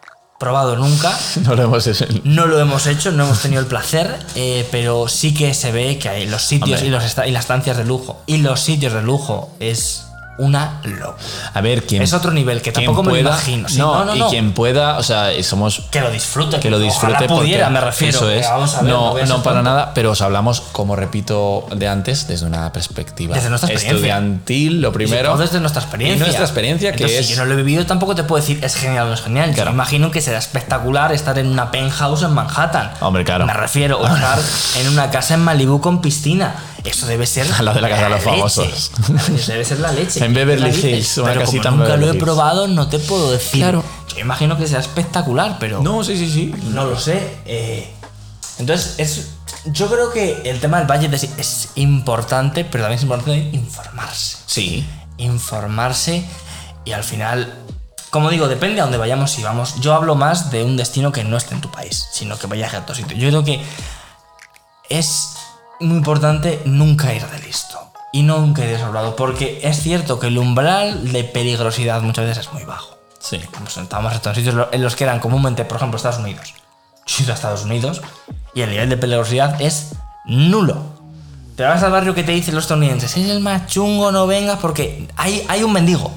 [0.44, 1.18] probado nunca.
[1.42, 2.06] No lo hemos hecho.
[2.24, 5.98] No lo hemos hecho, no hemos tenido el placer, eh, pero sí que se ve
[5.98, 6.86] que hay los sitios Hombre.
[6.86, 8.20] y, los esta- y las estancias de lujo.
[8.26, 10.04] Y los sitios de lujo es
[10.38, 11.14] una locura.
[11.52, 12.02] A ver, quien...
[12.02, 13.68] Es otro nivel que tampoco me lo imagino.
[13.68, 14.28] Sí, no, no, no, y no.
[14.30, 16.60] quien pueda, o sea, somos Que lo disfrute.
[16.60, 18.18] que lo disfrute Ojalá pudiera, me refiero.
[18.18, 18.48] Eso es.
[18.48, 22.46] vamos a ver, no, no para nada, pero os hablamos, como repito de antes, desde
[22.46, 24.14] una perspectiva Desde nuestra experiencia.
[24.14, 25.36] estudiantil, lo primero.
[25.36, 26.16] Desde nuestra experiencia.
[26.16, 27.26] Y nuestra experiencia, que Entonces, es.
[27.26, 29.22] Si yo no lo he vivido, tampoco te puedo decir es genial o no es
[29.22, 29.54] genial.
[29.54, 32.92] Yo me imagino que será espectacular estar en una penthouse en Manhattan.
[33.00, 33.46] Hombre, claro.
[33.46, 34.38] Me refiero, o estar
[34.80, 36.54] en una casa en Malibu con piscina.
[36.84, 37.46] Eso debe ser.
[37.60, 38.30] Lado de la casa de los leche.
[38.30, 38.90] famosos.
[39.34, 40.24] Eso debe ser la leche.
[40.24, 40.70] En Beverly.
[40.70, 43.60] Hills, una Pero como casita en nunca lo he probado, no te puedo decir.
[43.60, 43.82] Claro.
[44.14, 45.82] Yo imagino que será espectacular, pero.
[45.82, 46.54] No, sí, sí, sí.
[46.68, 47.38] No lo sé.
[47.46, 47.90] eh,
[48.58, 49.28] entonces, es,
[49.64, 54.36] yo creo que el tema del budget es, es importante, pero también es importante informarse.
[54.46, 54.86] Sí.
[55.16, 56.24] Informarse
[56.84, 57.52] y al final,
[58.10, 59.80] como digo, depende a dónde vayamos si vamos.
[59.80, 62.74] Yo hablo más de un destino que no esté en tu país, sino que vayas
[62.74, 63.16] a otro sitio.
[63.16, 63.60] Yo creo que
[64.88, 65.30] es
[65.80, 67.78] muy importante nunca ir de listo.
[68.12, 72.46] Y nunca ir de sobrado, porque es cierto que el umbral de peligrosidad muchas veces
[72.46, 72.96] es muy bajo.
[73.18, 73.40] Sí.
[73.66, 76.54] Estábamos en sitios en los que eran comúnmente, por ejemplo, Estados Unidos.
[77.06, 78.02] Yo a Estados Unidos
[78.54, 79.92] y el nivel de peligrosidad es
[80.26, 80.76] nulo.
[81.56, 84.58] Te vas al barrio que te dicen los estadounidenses, es el más chungo, no vengas
[84.58, 86.10] porque hay, hay un mendigo.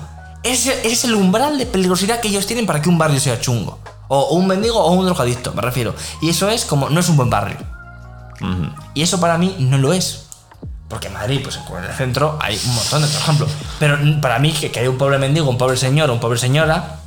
[0.43, 3.79] Ese es el umbral de peligrosidad que ellos tienen para que un barrio sea chungo.
[4.07, 5.93] O un mendigo o un drogadicto, me refiero.
[6.21, 7.57] Y eso es como, no es un buen barrio.
[8.93, 10.23] Y eso para mí no lo es.
[10.87, 13.47] Porque en Madrid, pues en el centro, hay un montón de, por ejemplo.
[13.77, 16.39] Pero para mí, que, que hay un pobre mendigo, un pobre señor o un pobre
[16.39, 16.99] señora,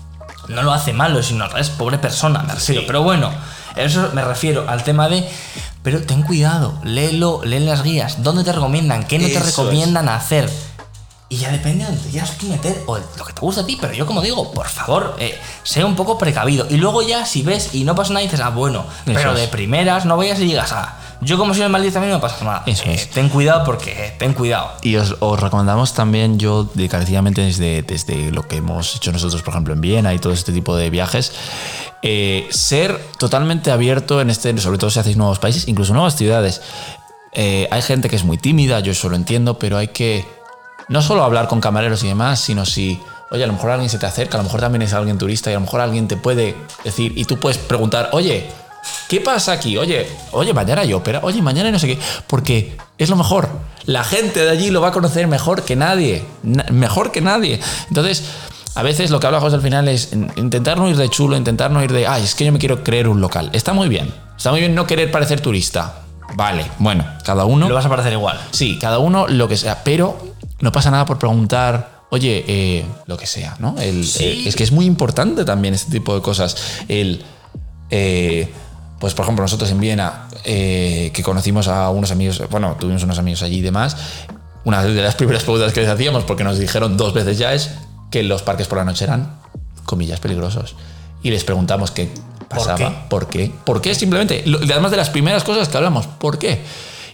[0.49, 2.83] no lo hace malo, sino es pobre persona, me refiero.
[2.87, 3.31] Pero bueno,
[3.77, 5.27] eso me refiero al tema de.
[5.83, 8.23] Pero ten cuidado, léelo, lee las guías.
[8.23, 9.05] ¿Dónde te recomiendan?
[9.05, 10.51] ¿Qué no te recomiendan hacer?
[11.33, 13.65] Y ya depende de donde te quieras tú meter o lo que te gusta a
[13.67, 16.67] ti, pero yo como digo, por favor, eh, sé un poco precavido.
[16.69, 19.41] Y luego ya si ves y no pasa nada, dices, ah, bueno, Eso pero es.
[19.41, 22.45] de primeras no vayas y digas, ah, yo como soy el maldito también no pasa
[22.45, 22.65] nada.
[22.67, 23.11] Eso Eh, es.
[23.11, 24.73] Ten cuidado porque, eh, ten cuidado.
[24.83, 29.55] Y os, os recomendamos también, yo encarecidamente desde, desde lo que hemos hecho nosotros, por
[29.55, 31.31] ejemplo, en Viena y todo este tipo de viajes,
[32.03, 36.61] eh, ser totalmente abierto en este, sobre todo si hacéis nuevos países, incluso nuevas ciudades.
[37.33, 40.27] Hay gente que es muy tímida, yo eso lo entiendo, pero hay que
[40.91, 43.99] no solo hablar con camareros y demás, sino si, oye, a lo mejor alguien se
[43.99, 46.17] te acerca, a lo mejor también es alguien turista y a lo mejor alguien te
[46.17, 48.47] puede decir y tú puedes preguntar, oye,
[49.09, 49.79] ¿qué pasa aquí?
[49.79, 53.49] Oye, oye, mañana hay ópera, oye, mañana hay no sé qué, porque es lo mejor.
[53.87, 57.61] La gente de allí lo va a conocer mejor que nadie, na- mejor que nadie.
[57.89, 58.25] Entonces,
[58.75, 61.37] a veces lo que habla José al final es in- intentar no ir de chulo,
[61.37, 63.49] intentar no ir de, ay, es que yo me quiero creer un local.
[63.53, 66.03] Está muy bien, está muy bien no querer parecer turista.
[66.35, 67.69] Vale, bueno, cada uno.
[67.69, 68.39] Lo vas a parecer igual.
[68.53, 70.30] Sí, cada uno lo que sea, pero
[70.61, 73.77] no pasa nada por preguntar, oye, eh, lo que sea, ¿no?
[73.79, 74.25] El, Sí.
[74.25, 76.57] eh, es que es muy importante también este tipo de cosas.
[76.89, 77.25] El,
[77.91, 78.49] eh,
[78.99, 83.19] pues por ejemplo, nosotros en Viena, eh, que conocimos a unos amigos, bueno, tuvimos unos
[83.19, 83.97] amigos allí y demás,
[84.65, 87.71] una de las primeras preguntas que les hacíamos, porque nos dijeron dos veces ya es,
[88.11, 89.39] que los parques por la noche eran,
[89.87, 90.75] comillas, peligrosos.
[91.23, 92.11] Y les preguntamos qué
[92.49, 92.93] pasaba, qué?
[93.09, 94.45] por qué, por qué simplemente.
[94.65, 96.61] Además de las primeras cosas que hablamos, ¿por qué?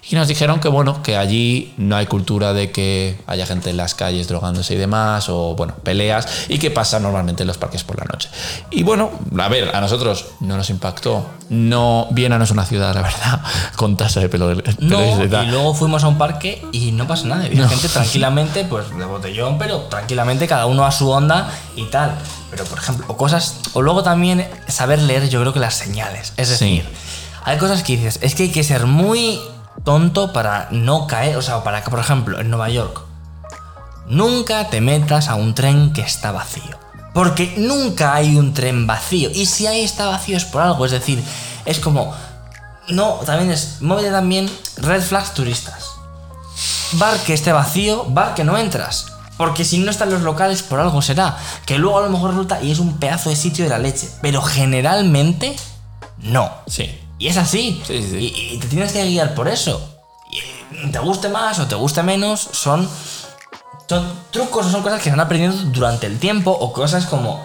[0.08, 3.76] Y nos dijeron que bueno, que allí no hay cultura de que haya gente en
[3.76, 7.82] las calles drogándose y demás, o bueno, peleas, y que pasa normalmente en los parques
[7.82, 8.28] por la noche.
[8.70, 11.26] Y bueno, a ver, a nosotros no nos impactó.
[11.48, 13.40] No, Viena no es una ciudad, la verdad,
[13.76, 14.54] con tasa de pelo.
[14.78, 17.44] No, y luego fuimos a un parque y no pasa nada.
[17.44, 22.16] Había gente tranquilamente, pues de botellón, pero tranquilamente cada uno a su onda y tal.
[22.50, 23.56] Pero, por ejemplo, o cosas.
[23.72, 26.32] O luego también saber leer, yo creo que las señales.
[26.36, 26.84] Es decir,
[27.44, 29.40] hay cosas que dices, es que hay que ser muy
[29.84, 31.36] tonto para no caer.
[31.36, 33.00] O sea, para que, por ejemplo, en Nueva York,
[34.08, 36.78] nunca te metas a un tren que está vacío.
[37.14, 39.30] Porque nunca hay un tren vacío.
[39.32, 40.84] Y si ahí está vacío es por algo.
[40.84, 41.22] Es decir,
[41.64, 42.14] es como.
[42.88, 43.80] No, también es.
[43.80, 45.92] Móvil también red flags turistas.
[46.92, 49.06] Bar que esté vacío, bar que no entras.
[49.36, 51.36] Porque si no están los locales, por algo será.
[51.64, 54.08] Que luego a lo mejor resulta y es un pedazo de sitio de la leche.
[54.22, 55.56] Pero generalmente,
[56.18, 56.50] no.
[56.66, 57.00] Sí.
[57.18, 57.82] Y es así.
[57.86, 58.16] Sí, sí.
[58.18, 59.92] Y, y te tienes que guiar por eso.
[60.30, 62.88] Y te guste más o te guste menos, son,
[63.88, 67.42] son trucos o son cosas que se van aprendiendo durante el tiempo o cosas como,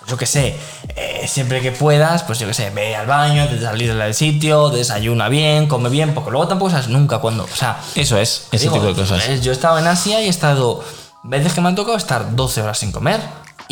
[0.00, 0.56] pues yo qué sé,
[0.96, 4.70] eh, siempre que puedas, pues yo qué sé, ve al baño, de salir del sitio,
[4.70, 7.44] desayuna bien, come bien, porque luego tampoco sabes nunca cuándo.
[7.44, 9.40] O sea, Eso es, ese digo, tipo de cosas.
[9.42, 10.82] Yo he estado en Asia y he estado
[11.22, 13.20] veces que me han tocado estar 12 horas sin comer.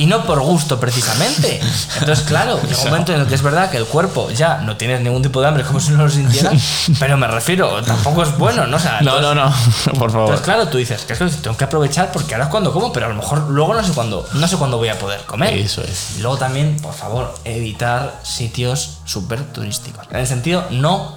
[0.00, 1.60] Y no por gusto, precisamente.
[1.98, 4.76] Entonces, claro, llega un momento en el que es verdad que el cuerpo ya no
[4.76, 6.54] tienes ningún tipo de hambre como si no lo sintieras,
[6.98, 8.76] pero me refiero, tampoco es bueno, ¿no?
[8.76, 10.28] O sea, No, entonces- no, no, por favor.
[10.30, 12.92] Entonces, claro, tú dices, que es que tengo que aprovechar porque ahora es cuando como,
[12.92, 15.54] pero a lo mejor luego no sé cuándo, no sé cuándo voy a poder comer.
[15.54, 16.16] Eso es.
[16.16, 20.06] Y luego también, por favor, evitar sitios súper turísticos.
[20.10, 21.16] En el sentido, no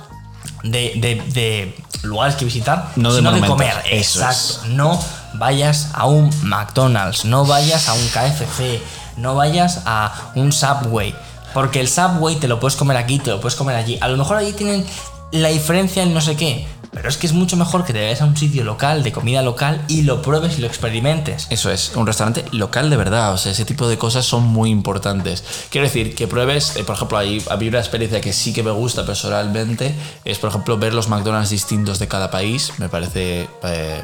[0.64, 3.76] de, de- de lugares que visitar, No de sino de monumentos.
[3.82, 3.94] comer.
[3.94, 4.68] Eso Exacto.
[4.70, 5.02] No
[5.34, 8.82] vayas a un McDonald's, no vayas a un KFC,
[9.18, 11.16] no vayas a un Subway.
[11.54, 13.98] Porque el Subway te lo puedes comer aquí, te lo puedes comer allí.
[14.02, 14.86] A lo mejor allí tienen
[15.32, 16.68] la diferencia en no sé qué.
[16.94, 19.42] Pero es que es mucho mejor que te vayas a un sitio local, de comida
[19.42, 21.48] local, y lo pruebes y lo experimentes.
[21.50, 24.70] Eso es, un restaurante local de verdad, o sea, ese tipo de cosas son muy
[24.70, 25.44] importantes.
[25.72, 28.70] Quiero decir, que pruebes, eh, por ejemplo, ahí había una experiencia que sí que me
[28.70, 34.04] gusta personalmente, es por ejemplo ver los McDonald's distintos de cada país, me parece, eh,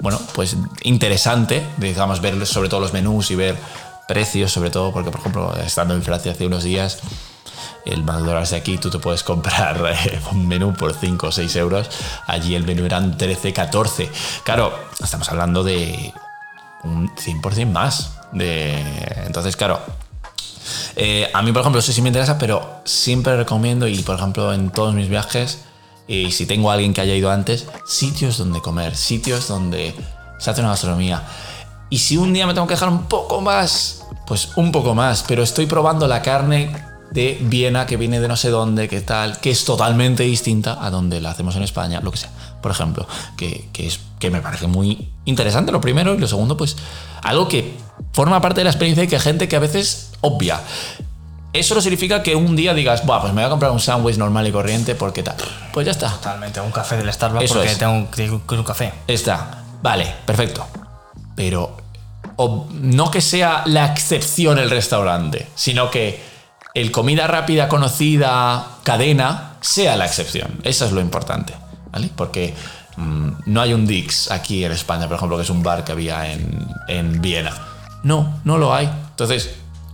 [0.00, 3.56] bueno, pues interesante, digamos, ver sobre todo los menús y ver
[4.06, 6.98] precios, sobre todo, porque por ejemplo, estando en Francia hace unos días,
[7.84, 11.56] el McDonald's de aquí tú te puedes comprar eh, un menú por 5 o 6
[11.56, 11.88] euros.
[12.26, 14.10] Allí el menú eran 13, 14.
[14.44, 14.72] Claro,
[15.02, 16.12] estamos hablando de
[16.84, 18.14] un 100% más.
[18.32, 18.78] De...
[19.24, 19.80] Entonces, claro,
[20.96, 24.52] eh, a mí, por ejemplo, eso sí me interesa, pero siempre recomiendo, y por ejemplo,
[24.52, 25.64] en todos mis viajes,
[26.08, 29.94] y si tengo a alguien que haya ido antes, sitios donde comer, sitios donde
[30.38, 31.22] se hace una gastronomía.
[31.90, 35.24] Y si un día me tengo que dejar un poco más, pues un poco más,
[35.28, 36.74] pero estoy probando la carne
[37.10, 40.90] de Viena que viene de no sé dónde, que tal, que es totalmente distinta a
[40.90, 42.30] donde la hacemos en España, lo que sea,
[42.62, 43.06] por ejemplo,
[43.36, 46.76] que, que es, que me parece muy interesante lo primero y lo segundo, pues
[47.22, 47.76] algo que
[48.12, 50.60] forma parte de la experiencia y que gente que a veces obvia.
[51.52, 54.16] Eso no significa que un día digas, Buah, pues me voy a comprar un sándwich
[54.18, 55.36] normal y corriente porque tal.
[55.72, 56.10] Pues ya está.
[56.10, 57.78] Totalmente, un café del Starbucks Eso porque es.
[57.78, 58.92] tengo un, tengo un café.
[59.06, 59.62] Está.
[59.82, 60.66] Vale, perfecto.
[61.34, 61.76] Pero
[62.36, 66.22] o- no que sea la excepción el restaurante, sino que
[66.74, 70.60] el comida rápida conocida cadena sea la excepción.
[70.64, 71.54] Eso es lo importante,
[71.90, 72.10] ¿vale?
[72.14, 72.54] Porque
[72.96, 75.92] mm, no hay un Dix aquí en España, por ejemplo, que es un bar que
[75.92, 77.52] había en, en Viena.
[78.02, 78.86] No, no lo hay.
[79.10, 79.50] Entonces,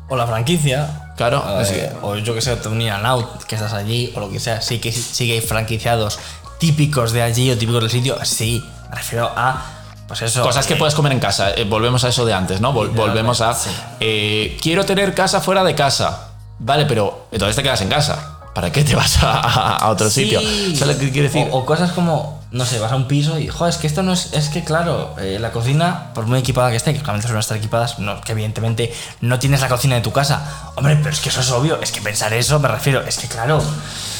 [0.08, 1.12] O la franquicia.
[1.16, 4.30] Claro, eh, es que- o yo que sé, and Out, que estás allí, o lo
[4.30, 4.60] que sea.
[4.60, 6.18] Sí que, sí que hay franquiciados
[6.58, 8.16] típicos de allí o típicos del sitio.
[8.24, 9.62] Sí, me refiero a.
[10.08, 10.42] Pues eso.
[10.42, 11.50] Cosas que eh, puedes comer en casa.
[11.52, 12.72] Eh, volvemos a eso de antes, ¿no?
[12.74, 13.54] Vol- volvemos a.
[13.54, 13.70] sí.
[14.00, 16.28] eh, quiero tener casa fuera de casa.
[16.58, 18.30] Vale, pero entonces te quedas en casa.
[18.54, 20.24] ¿Para qué te vas a, a- a otro sí.
[20.24, 20.40] sitio?
[20.78, 21.48] ¿Sabes lo que quiero decir?
[21.50, 24.02] O, o cosas como, no sé, vas a un piso y, joder, es que esto
[24.02, 24.32] no es.
[24.32, 27.56] Es que, claro, eh, la cocina, por muy equipada que esté, que realmente suelen estar
[27.56, 30.70] equipadas, no, que evidentemente no tienes la cocina de tu casa.
[30.76, 31.80] Hombre, pero es que eso es obvio.
[31.82, 33.60] Es que pensar eso, me refiero, es que, claro.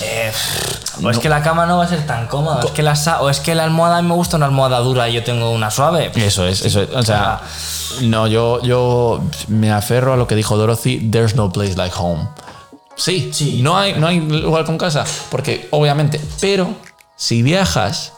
[0.03, 0.33] eh,
[1.03, 1.23] o es No.
[1.23, 3.39] que la cama no va a ser tan cómoda, o es que la, o es
[3.41, 6.11] que la almohada, a mí me gusta una almohada dura y yo tengo una suave.
[6.17, 6.91] Eso es, eso es.
[6.91, 7.41] O sea,
[8.03, 12.29] no, yo, yo me aferro a lo que dijo Dorothy: There's no place like home.
[12.97, 13.61] Sí, Sí.
[13.63, 15.05] No, hay, no hay lugar con casa.
[15.31, 16.69] Porque, obviamente, pero
[17.17, 18.13] si viajas,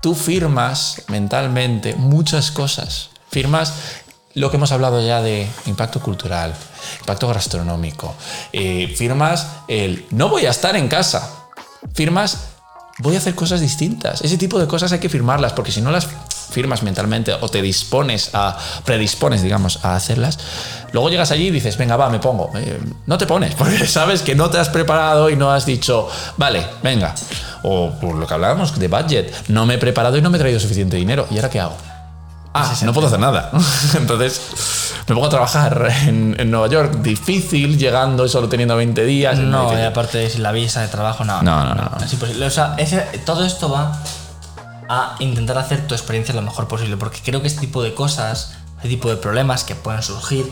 [0.00, 3.10] tú firmas mentalmente muchas cosas.
[3.30, 3.74] Firmas
[4.34, 6.54] lo que hemos hablado ya de impacto cultural,
[7.00, 8.14] impacto gastronómico.
[8.52, 11.30] eh, firmas el no voy a estar en casa.
[11.94, 12.48] Firmas
[12.98, 14.22] voy a hacer cosas distintas.
[14.22, 16.08] Ese tipo de cosas hay que firmarlas porque si no las
[16.54, 20.38] firmas mentalmente o te dispones a, predispones, digamos, a hacerlas,
[20.92, 22.50] luego llegas allí y dices, venga, va, me pongo.
[22.56, 26.08] Eh, no te pones, porque sabes que no te has preparado y no has dicho,
[26.36, 27.14] vale, venga.
[27.64, 30.40] O por lo que hablábamos de budget, no me he preparado y no me he
[30.40, 31.26] traído suficiente dinero.
[31.30, 31.76] ¿Y ahora qué hago?
[32.56, 33.50] Ah, no puedo hacer nada.
[33.96, 34.40] Entonces
[35.08, 39.38] me pongo a trabajar en, en, Nueva York, difícil, llegando y solo teniendo 20 días.
[39.38, 41.42] No, y aparte la visa de trabajo, no.
[41.42, 41.90] No, no, no.
[42.04, 42.46] Es imposible.
[42.46, 43.98] O sea, ese, todo esto va
[44.88, 48.54] a intentar hacer tu experiencia lo mejor posible, porque creo que este tipo de cosas,
[48.76, 50.50] este tipo de problemas que pueden surgir,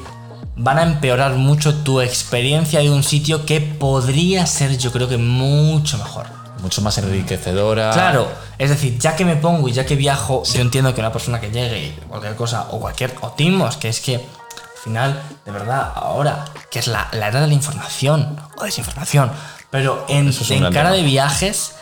[0.56, 5.16] van a empeorar mucho tu experiencia de un sitio que podría ser, yo creo que
[5.16, 6.26] mucho mejor.
[6.60, 7.90] Mucho más enriquecedora.
[7.90, 11.12] Claro, es decir, ya que me pongo y ya que viajo, yo entiendo que una
[11.12, 15.22] persona que llegue y cualquier cosa, o cualquier, o timos, que es que al final,
[15.44, 19.32] de verdad, ahora, que es la, la era de la información o desinformación,
[19.70, 21.72] pero en, en cara de viajes,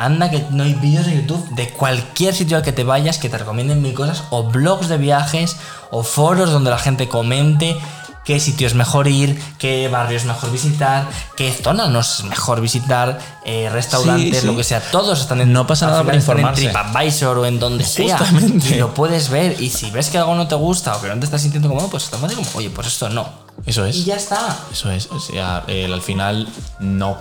[0.00, 3.28] Anda que no hay vídeos de YouTube de cualquier sitio al que te vayas que
[3.28, 5.56] te recomienden mil cosas, o blogs de viajes,
[5.90, 7.76] o foros donde la gente comente
[8.24, 12.60] qué sitio es mejor ir, qué barrio es mejor visitar, qué zona no es mejor
[12.60, 14.46] visitar, eh, restaurantes, Sí, sí.
[14.46, 14.80] lo que sea.
[14.80, 16.66] Todos están en No pasa nada están informarse.
[16.66, 18.18] En TripAdvisor o en donde sea.
[18.18, 18.76] Justamente.
[18.76, 19.60] Y lo puedes ver.
[19.60, 21.88] Y si ves que algo no te gusta o que no te estás sintiendo cómodo,
[21.88, 23.28] pues estás como, oye, pues esto no.
[23.66, 23.96] Eso es.
[23.96, 24.56] Y ya está.
[24.72, 25.08] Eso es.
[25.10, 26.48] O sea, al final
[26.78, 27.18] no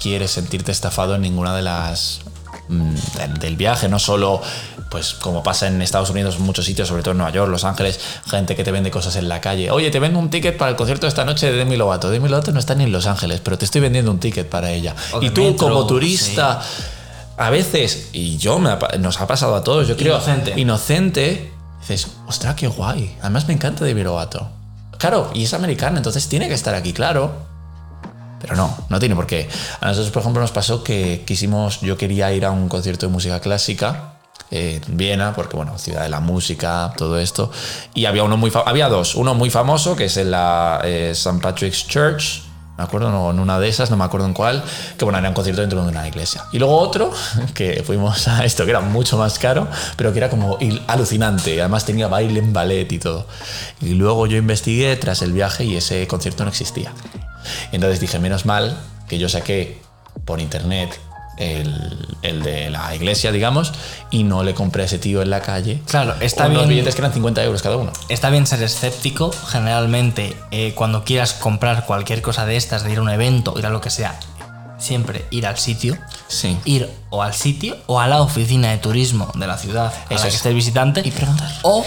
[0.00, 2.20] quieres sentirte estafado en ninguna de las
[2.68, 2.94] mm,
[3.38, 4.42] del, viaje, no solo
[4.90, 7.62] pues como pasa en Estados Unidos en muchos sitios, sobre todo en Nueva York, Los
[7.62, 9.70] Ángeles, gente que te vende cosas en la calle.
[9.70, 12.10] Oye, te vendo un ticket para el concierto de esta noche de Demi Lovato.
[12.10, 14.72] Demi Lovato no está ni en Los Ángeles, pero te estoy vendiendo un ticket para
[14.72, 14.96] ella.
[15.12, 16.60] O Y tú metro, como turista,
[17.36, 20.60] a veces, y yo me ha nos ha pasado a todos, yo creo, Inocente.
[20.60, 23.16] inocente, dices, ostras, qué guay.
[23.20, 24.48] Además me encanta Demi Lovato.
[24.98, 27.49] Claro, y es americana, entonces tiene que estar aquí, claro.
[28.40, 29.48] Pero no, no tiene por qué.
[29.80, 33.12] A nosotros, por ejemplo, nos pasó que quisimos, yo quería ir a un concierto de
[33.12, 34.14] música clásica
[34.50, 37.52] eh, en Viena, porque bueno, ciudad de la música, todo esto.
[37.94, 41.38] Y había uno muy había dos, uno muy famoso que es en la eh, St.
[41.40, 42.42] Patrick's Church,
[42.80, 44.64] me acuerdo, no, en una de esas, no me acuerdo en cuál,
[44.96, 46.44] que bueno, era un concierto dentro de una iglesia.
[46.50, 47.12] Y luego otro,
[47.54, 51.84] que fuimos a esto, que era mucho más caro, pero que era como alucinante, además
[51.84, 53.26] tenía baile en ballet y todo.
[53.82, 56.92] Y luego yo investigué tras el viaje y ese concierto no existía.
[57.72, 58.76] Entonces dije, menos mal
[59.08, 59.80] que yo saqué
[60.24, 60.98] por internet
[61.40, 63.72] el, el de la iglesia, digamos,
[64.10, 65.80] y no le compré a ese tío en la calle.
[65.86, 66.68] Claro, está unos bien.
[66.68, 67.92] billetes que eran 50 euros cada uno.
[68.08, 69.32] Está bien ser escéptico.
[69.48, 73.66] Generalmente, eh, cuando quieras comprar cualquier cosa de estas, de ir a un evento, ir
[73.66, 74.18] a lo que sea,
[74.78, 75.96] siempre ir al sitio.
[76.30, 76.56] Sí.
[76.64, 80.24] Ir o al sitio o a la oficina de turismo de la ciudad a Eso
[80.24, 81.02] la que esté el visitante.
[81.04, 81.50] Y preguntar.
[81.62, 81.84] O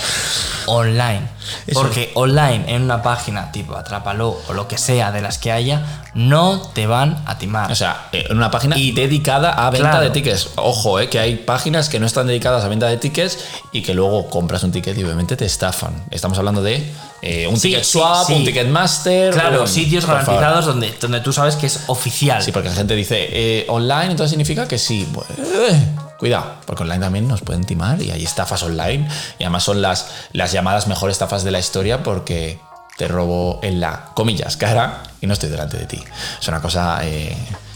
[0.67, 1.21] online.
[1.65, 5.51] Eso Porque online, en una página tipo Atrápalo o lo que sea de las que
[5.53, 7.71] haya, no te van a timar.
[7.71, 10.03] O sea, eh, en una página y dedicada a venta Claro.
[10.03, 10.49] de tickets.
[10.57, 13.37] Ojo, eh, que hay páginas que no están dedicadas a venta de tickets
[13.71, 15.93] y que luego compras un ticket y obviamente te estafan.
[16.11, 16.91] Estamos hablando de
[17.23, 18.33] eh, un Sí, ticket swap, sí.
[18.33, 19.33] un ticket master.
[19.33, 20.23] claro, un- sitios favor.
[20.25, 22.43] garantizados donde, donde tú sabes que es oficial.
[22.43, 25.07] Sí, porque la gente dice eh, online, entonces significa que sí.
[25.13, 25.85] Pues, eh,
[26.19, 29.07] cuidado, porque online también nos pueden timar y hay estafas online.
[29.39, 32.59] Y además son las, las llamadas mejor estafas de la historia porque
[32.97, 36.03] te robo en la, comillas, cara y no estoy delante de ti.
[36.41, 36.99] Es una cosa...
[37.03, 37.35] eh,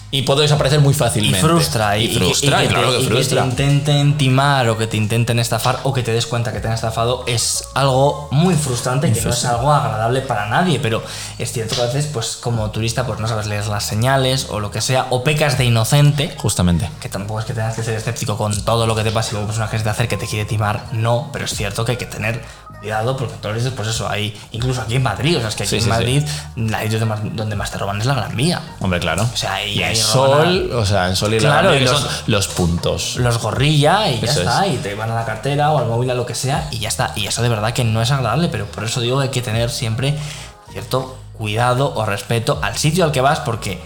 [0.09, 1.39] y puedo desaparecer muy y fácilmente.
[1.45, 3.41] frustra, y, Y frustra, y y que, claro te, que y que frustra.
[3.43, 6.67] te intenten timar o que te intenten estafar o que te des cuenta que te
[6.67, 11.03] han estafado es algo muy frustrante, que no es algo agradable para nadie, pero
[11.37, 14.59] es cierto que a veces, pues como turista, pues no sabes leer las señales o
[14.59, 16.89] lo que sea, o pecas de inocente, Justamente.
[17.01, 19.33] que tampoco es que tengas que ser escéptico con todo lo que te pasa y
[19.33, 21.97] luego persona que se te acerque te quiere timar, no, pero es cierto que hay
[21.97, 22.41] que tener
[22.79, 25.63] cuidado porque todos veces, pues eso, hay, incluso aquí en Madrid, o sea, es que
[25.63, 25.89] aquí Sí, en sí, sí.
[25.89, 26.23] Madrid,
[26.55, 26.99] la sitio
[27.33, 28.61] donde más, te roban es la Gran Vía.
[28.79, 29.27] Hombre, claro.
[29.33, 31.99] O sea, y roban sol, o sea, en sol y la Claro, Gran y los-
[31.99, 33.15] son los puntos.
[33.17, 36.09] los gorrilla y ya Eso está, y te van a la cartera o al móvil
[36.11, 37.13] a lo que sea y ya está.
[37.15, 39.41] Y eso de verdad que no es agradable, pero por eso digo que hay que
[39.41, 40.17] tener siempre
[40.71, 43.79] cierto cuidado o respeto al sitio al que vas porque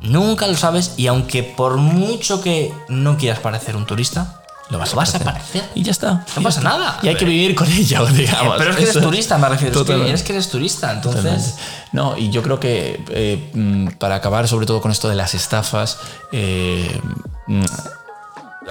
[0.00, 5.14] nunca lo sabes y aunque por mucho que no quieras parecer un turista, Lo vas,
[5.14, 5.62] a parecer.
[5.76, 6.24] Y ya está.
[6.34, 6.98] No pasa nada.
[7.02, 8.56] Y hay que vivir con ella, digamos.
[8.58, 9.80] Pero es que eres Eso- turista, me refiero.
[9.80, 11.22] Es que eres que eres turista, entonces...
[11.22, 11.62] Totalmente.
[11.92, 15.34] No, y yo creo que eh, mm, para acabar sobre todo con esto de las
[15.34, 15.98] estafas,
[16.32, 17.00] eh,
[17.46, 17.64] mm,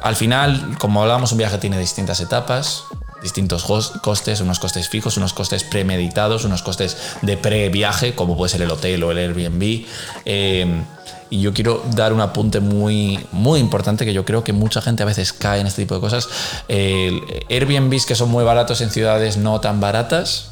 [0.02, 2.84] al final, como hablábamos, un viaje tiene distintas etapas,
[3.24, 3.64] distintos
[4.02, 8.70] costes, unos costes fijos, unos costes premeditados, unos costes de pre-viaje, como puede ser el
[8.70, 9.86] hotel o el Airbnb.
[10.26, 10.84] Eh,
[11.30, 15.04] y yo quiero dar un apunte muy, muy importante que yo creo que mucha gente
[15.04, 16.28] a veces cae en este tipo de cosas.
[16.68, 20.52] El Airbnbs que son muy baratos en ciudades no tan baratas,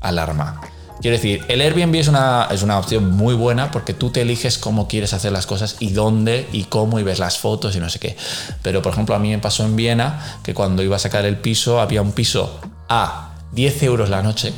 [0.00, 0.60] alarma.
[1.02, 4.56] Quiero decir, el Airbnb es una, es una opción muy buena porque tú te eliges
[4.56, 7.90] cómo quieres hacer las cosas y dónde y cómo y ves las fotos y no
[7.90, 8.16] sé qué.
[8.62, 11.38] Pero, por ejemplo, a mí me pasó en Viena que cuando iba a sacar el
[11.38, 14.52] piso había un piso a 10 euros la noche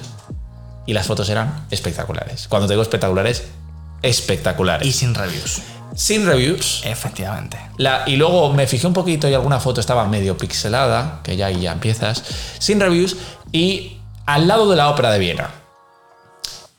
[0.85, 2.47] y las fotos eran espectaculares.
[2.47, 3.45] Cuando te digo espectaculares,
[4.05, 4.87] espectaculares.
[4.87, 5.63] Y sin reviews.
[5.97, 6.83] sin reviews.
[6.85, 7.57] Efectivamente.
[7.77, 11.47] La- y luego me fijé un poquito y alguna foto estaba medio pixelada, que ya
[11.47, 12.23] ahí ya empiezas,
[12.59, 13.17] sin reviews,
[13.53, 15.51] y al lado de la ópera de Viena.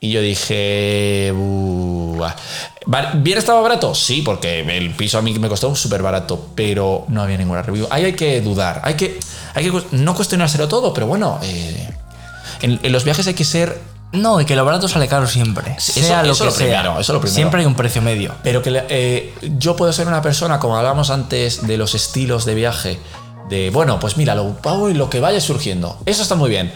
[0.00, 1.32] Y yo dije,
[3.14, 3.94] ¿Bien estaba barato?
[3.94, 7.86] Sí, porque el piso a mí me costó súper barato, pero no había ninguna review.
[7.90, 9.18] Ahí hay que dudar, hay que,
[9.54, 11.88] hay que no cuestionárselo todo, pero bueno, eh,
[12.62, 13.80] en, en los viajes hay que ser
[14.12, 15.78] No, y que lo barato sale caro siempre.
[15.78, 16.66] Sea eso- lo eso que lo sea.
[16.66, 17.34] primero, eso lo primero.
[17.34, 18.34] Siempre hay un precio medio.
[18.42, 22.54] Pero que eh, yo puedo ser una persona, como hablábamos antes de los estilos de
[22.54, 22.98] viaje,
[23.50, 25.98] de, bueno, pues mira, lo pago y lo que vaya surgiendo.
[26.06, 26.72] Eso está muy bien.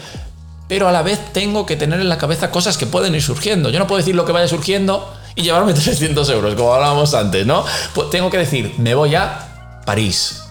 [0.67, 3.69] Pero a la vez tengo que tener en la cabeza cosas que pueden ir surgiendo.
[3.69, 7.45] Yo no puedo decir lo que vaya surgiendo y llevarme 300 euros, como hablábamos antes,
[7.45, 7.65] ¿no?
[7.95, 10.43] Pues tengo que decir, me voy a París.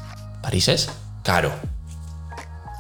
[0.43, 0.89] París es
[1.22, 1.53] caro.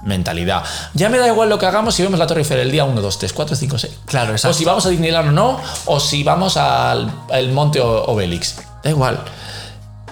[0.02, 0.64] Mentalidad.
[0.94, 3.00] Ya me da igual lo que hagamos si vemos la Torre Eiffel el día 1,
[3.00, 3.92] 2, 3, 4, 5, 6.
[4.06, 4.56] Claro, O exacto.
[4.56, 8.56] si vamos a Disneyland o no, o si vamos al, al Monte O- Obelix.
[8.82, 9.22] Da igual.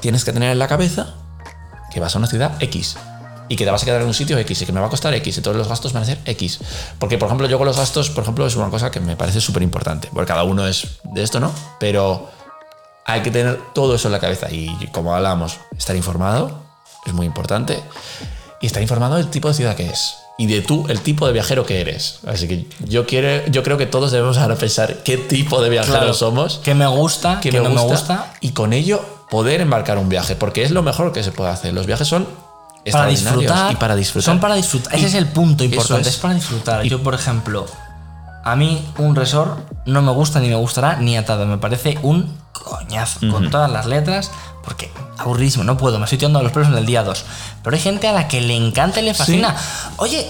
[0.01, 1.15] Tienes que tener en la cabeza
[1.93, 2.97] que vas a una ciudad X
[3.49, 4.91] y que te vas a quedar en un sitio X y que me va a
[4.91, 6.61] costar X y todos los gastos van a ser X.
[6.99, 9.41] Porque, por ejemplo, yo con los gastos, por ejemplo, es una cosa que me parece
[9.41, 10.11] súper importante.
[10.13, 11.51] Porque cada uno es de esto, ¿no?
[11.81, 12.29] Pero
[13.07, 14.51] hay que tener todo eso en la cabeza.
[14.51, 16.61] Y como hablamos, estar informado
[17.07, 17.83] es muy importante.
[18.61, 20.17] Y estar informado del tipo de ciudad que es.
[20.37, 22.21] Y de tú, el tipo de viajero que eres.
[22.27, 25.99] Así que yo, quiero, yo creo que todos debemos ahora pensar qué tipo de viajeros
[25.99, 26.15] Claro.
[26.15, 27.41] somos ¿Qué me gusta?
[27.41, 28.35] que ¿Qué me no gusta, me gusta?
[28.41, 31.73] y con ello poder embarcar un viaje, porque es lo mejor que se puede hacer.
[31.75, 32.27] Los viajes son
[32.91, 33.73] Para disfrutar.
[33.73, 34.25] y para disfrutar.
[34.33, 34.95] Son para disfrutar.
[34.95, 36.09] Ese Y es el punto importante.
[36.09, 36.15] es.
[36.15, 36.21] Es.
[36.21, 36.83] para disfrutar.
[36.85, 37.67] Yo, por ejemplo,
[38.45, 41.47] a mí un resort no me gusta ni me gustará ni atado.
[41.47, 43.21] Me parece un coñazo.
[43.31, 44.31] Con todas las letras.
[44.65, 45.65] Porque aburridísimo.
[45.65, 45.99] No puedo.
[45.99, 47.25] Me estoy tirando los pelos en el día 2.
[47.63, 49.55] Pero hay gente a la que le encanta y le fascina.
[49.97, 50.27] Oye.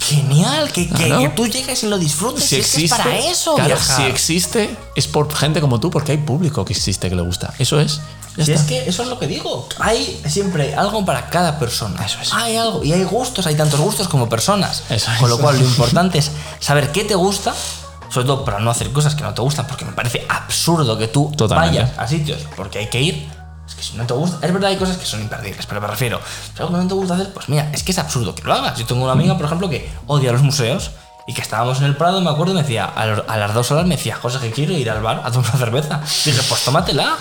[0.00, 2.44] Genial, que, que- tú llegues y lo disfrutes.
[2.44, 3.96] si y es que es para eso, claro, viajar.
[3.96, 7.52] si existe, es por gente como tú, porque hay público que existe que le gusta.
[7.58, 8.00] Eso es.
[8.36, 8.62] Ya Si está.
[8.64, 9.68] es que eso es lo que digo.
[9.78, 12.04] Hay siempre algo para cada persona.
[12.04, 12.32] Eso es.
[12.34, 12.82] Hay algo.
[12.82, 14.82] Y hay gustos, hay tantos gustos como personas.
[14.90, 15.18] Eso es.
[15.18, 17.54] Con lo cual, lo importante es saber qué te gusta,
[18.10, 21.08] sobre todo para no hacer cosas que no te gustan, porque me parece absurdo que
[21.08, 21.80] tú Totalmente.
[21.80, 23.28] vayas a sitios porque hay que ir.
[23.66, 25.86] Es que si no te gusta, es verdad, hay cosas que son imperdibles, pero me
[25.86, 26.20] refiero.
[26.54, 28.52] Si algo que no te gusta hacer, pues mira, es que es absurdo que lo
[28.52, 28.78] hagas.
[28.78, 30.90] Yo tengo una amiga, por ejemplo, que odia los museos
[31.26, 33.86] y que estábamos en el Prado, me acuerdo, y me decía, a, las dos horas
[33.86, 36.00] me decía, José, que quiero ir al bar a tomar una cerveza.
[36.24, 37.16] dije, pues tómatela.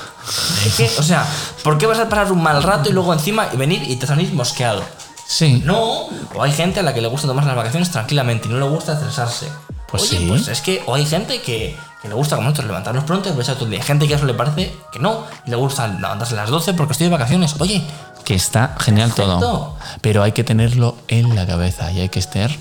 [0.78, 1.26] Que, o sea,
[1.64, 4.08] ¿por qué vas a parar un mal rato y luego encima y venir y te
[4.08, 4.84] salís mosqueado?
[5.26, 5.62] Sí.
[5.66, 8.58] No, o hay gente a la que le gusta tomar las vacaciones tranquilamente y no
[8.60, 9.48] le gusta estresarse.
[9.88, 10.26] Pues Oye, sí.
[10.28, 13.32] pues es que, o hay gente que, que le gusta como nosotros levantarnos pronto y
[13.32, 13.80] aprovechar todo el día.
[13.80, 16.50] Hay gente que a eso le parece que no, y le gusta levantarse a las
[16.50, 17.56] 12 porque estoy de vacaciones.
[17.60, 17.84] Oye,
[18.26, 19.40] Que está genial todo.
[19.40, 19.76] Perfecto.
[20.02, 22.52] Pero hay que tenerlo en la cabeza y hay que estar.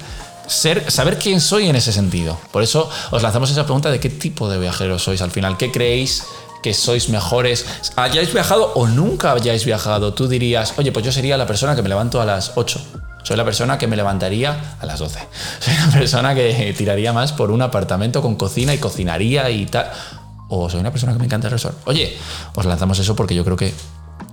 [0.47, 2.39] Ser, saber quién soy en ese sentido.
[2.51, 5.57] Por eso os lanzamos esa pregunta de qué tipo de viajeros sois al final.
[5.57, 6.25] ¿Qué creéis
[6.63, 7.67] que sois mejores?
[7.97, 10.15] ¿Hayáis viajado o nunca hayáis viajado?
[10.15, 12.81] Tú dirías, oye, pues yo sería la persona que me levanto a las 8.
[13.23, 15.21] Soy la persona que me levantaría a las 12.
[15.61, 19.91] Soy la persona que tiraría más por un apartamento con cocina y cocinaría y tal.
[20.49, 21.79] O soy una persona que me encanta el resort.
[21.87, 22.15] Oye,
[22.55, 23.73] os lanzamos eso porque yo creo que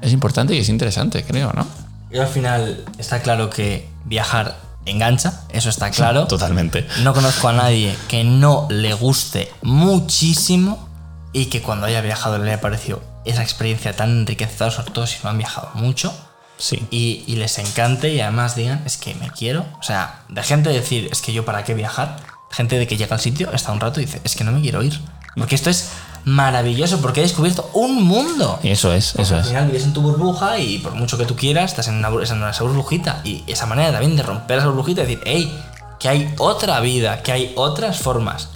[0.01, 1.65] es importante y es interesante, creo, ¿no?
[2.11, 6.27] yo al final está claro que viajar engancha, eso está claro.
[6.27, 6.87] Totalmente.
[7.03, 10.87] No conozco a nadie que no le guste muchísimo
[11.33, 15.17] y que cuando haya viajado le haya parecido esa experiencia tan enriquecedora, sobre todo si
[15.23, 16.13] no han viajado mucho,
[16.57, 16.85] Sí.
[16.91, 19.65] y, y les encante y además digan, es que me quiero.
[19.79, 22.17] O sea, de gente decir, es que yo para qué viajar,
[22.51, 24.59] gente de que llega al sitio, está un rato y dice, es que no me
[24.61, 24.99] quiero ir.
[25.37, 25.89] Porque esto es
[26.29, 28.59] maravilloso, porque he descubierto un mundo.
[28.63, 29.47] Eso es, eso Al es.
[29.47, 32.43] final vives en tu burbuja y por mucho que tú quieras, estás en una, en
[32.49, 33.21] esa burbujita.
[33.23, 35.59] Y esa manera también de romper esa burbujita y decir, hey,
[35.99, 38.49] que hay otra vida, que hay otras formas.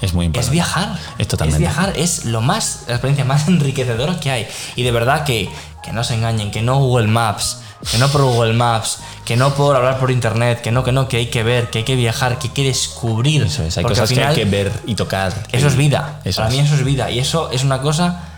[0.00, 0.52] Es muy Es importante.
[0.52, 0.98] viajar.
[1.18, 1.60] Es totalmente.
[1.60, 4.46] viajar, es lo más, la experiencia más enriquecedora que hay.
[4.74, 5.48] Y de verdad que,
[5.82, 7.58] que no se engañen, que no Google Maps,
[7.90, 11.08] que no por Google Maps, que no por hablar por internet, que no, que no,
[11.08, 13.42] que hay que ver, que hay que viajar, que hay que descubrir.
[13.42, 13.76] Eso es.
[13.78, 15.32] Hay Porque cosas al que hay final que ver y tocar.
[15.50, 16.20] Eso es vida.
[16.24, 16.54] Eso Para es.
[16.54, 17.10] mí eso es vida.
[17.10, 18.28] Y eso es una cosa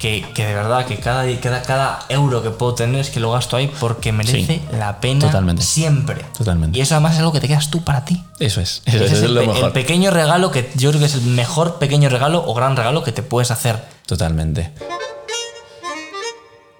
[0.00, 3.30] que, que de verdad, que cada, cada, cada euro que puedo tener es que lo
[3.32, 5.62] gasto ahí porque merece Sí, la pena totalmente.
[5.62, 6.24] siempre.
[6.36, 6.78] Totalmente.
[6.78, 8.22] Y eso además es algo que te quedas tú para ti.
[8.40, 8.82] Eso es.
[8.84, 9.72] Eso, es es el, lo pe- el mejor.
[9.72, 13.10] pequeño regalo que yo creo que es el mejor pequeño regalo o gran regalo que
[13.12, 13.82] te puedes hacer.
[14.06, 14.72] Totalmente.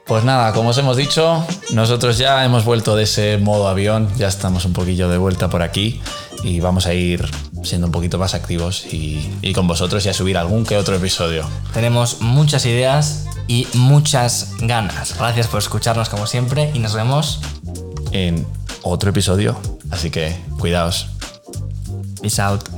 [0.08, 4.26] Pues nada, como os hemos dicho, nosotros ya hemos vuelto de ese modo avión, ya
[4.26, 6.00] estamos un poquillo de vuelta por aquí
[6.42, 7.30] y vamos a ir
[7.62, 10.96] siendo un poquito más activos y, y con vosotros y a subir algún que otro
[10.96, 11.44] episodio.
[11.74, 15.14] Tenemos muchas ideas y muchas ganas.
[15.18, 17.40] Gracias por escucharnos como siempre y nos vemos.
[18.10, 18.46] En
[18.82, 19.60] otro episodio.
[19.90, 21.08] Así que cuidaos.
[22.22, 22.77] Peace out.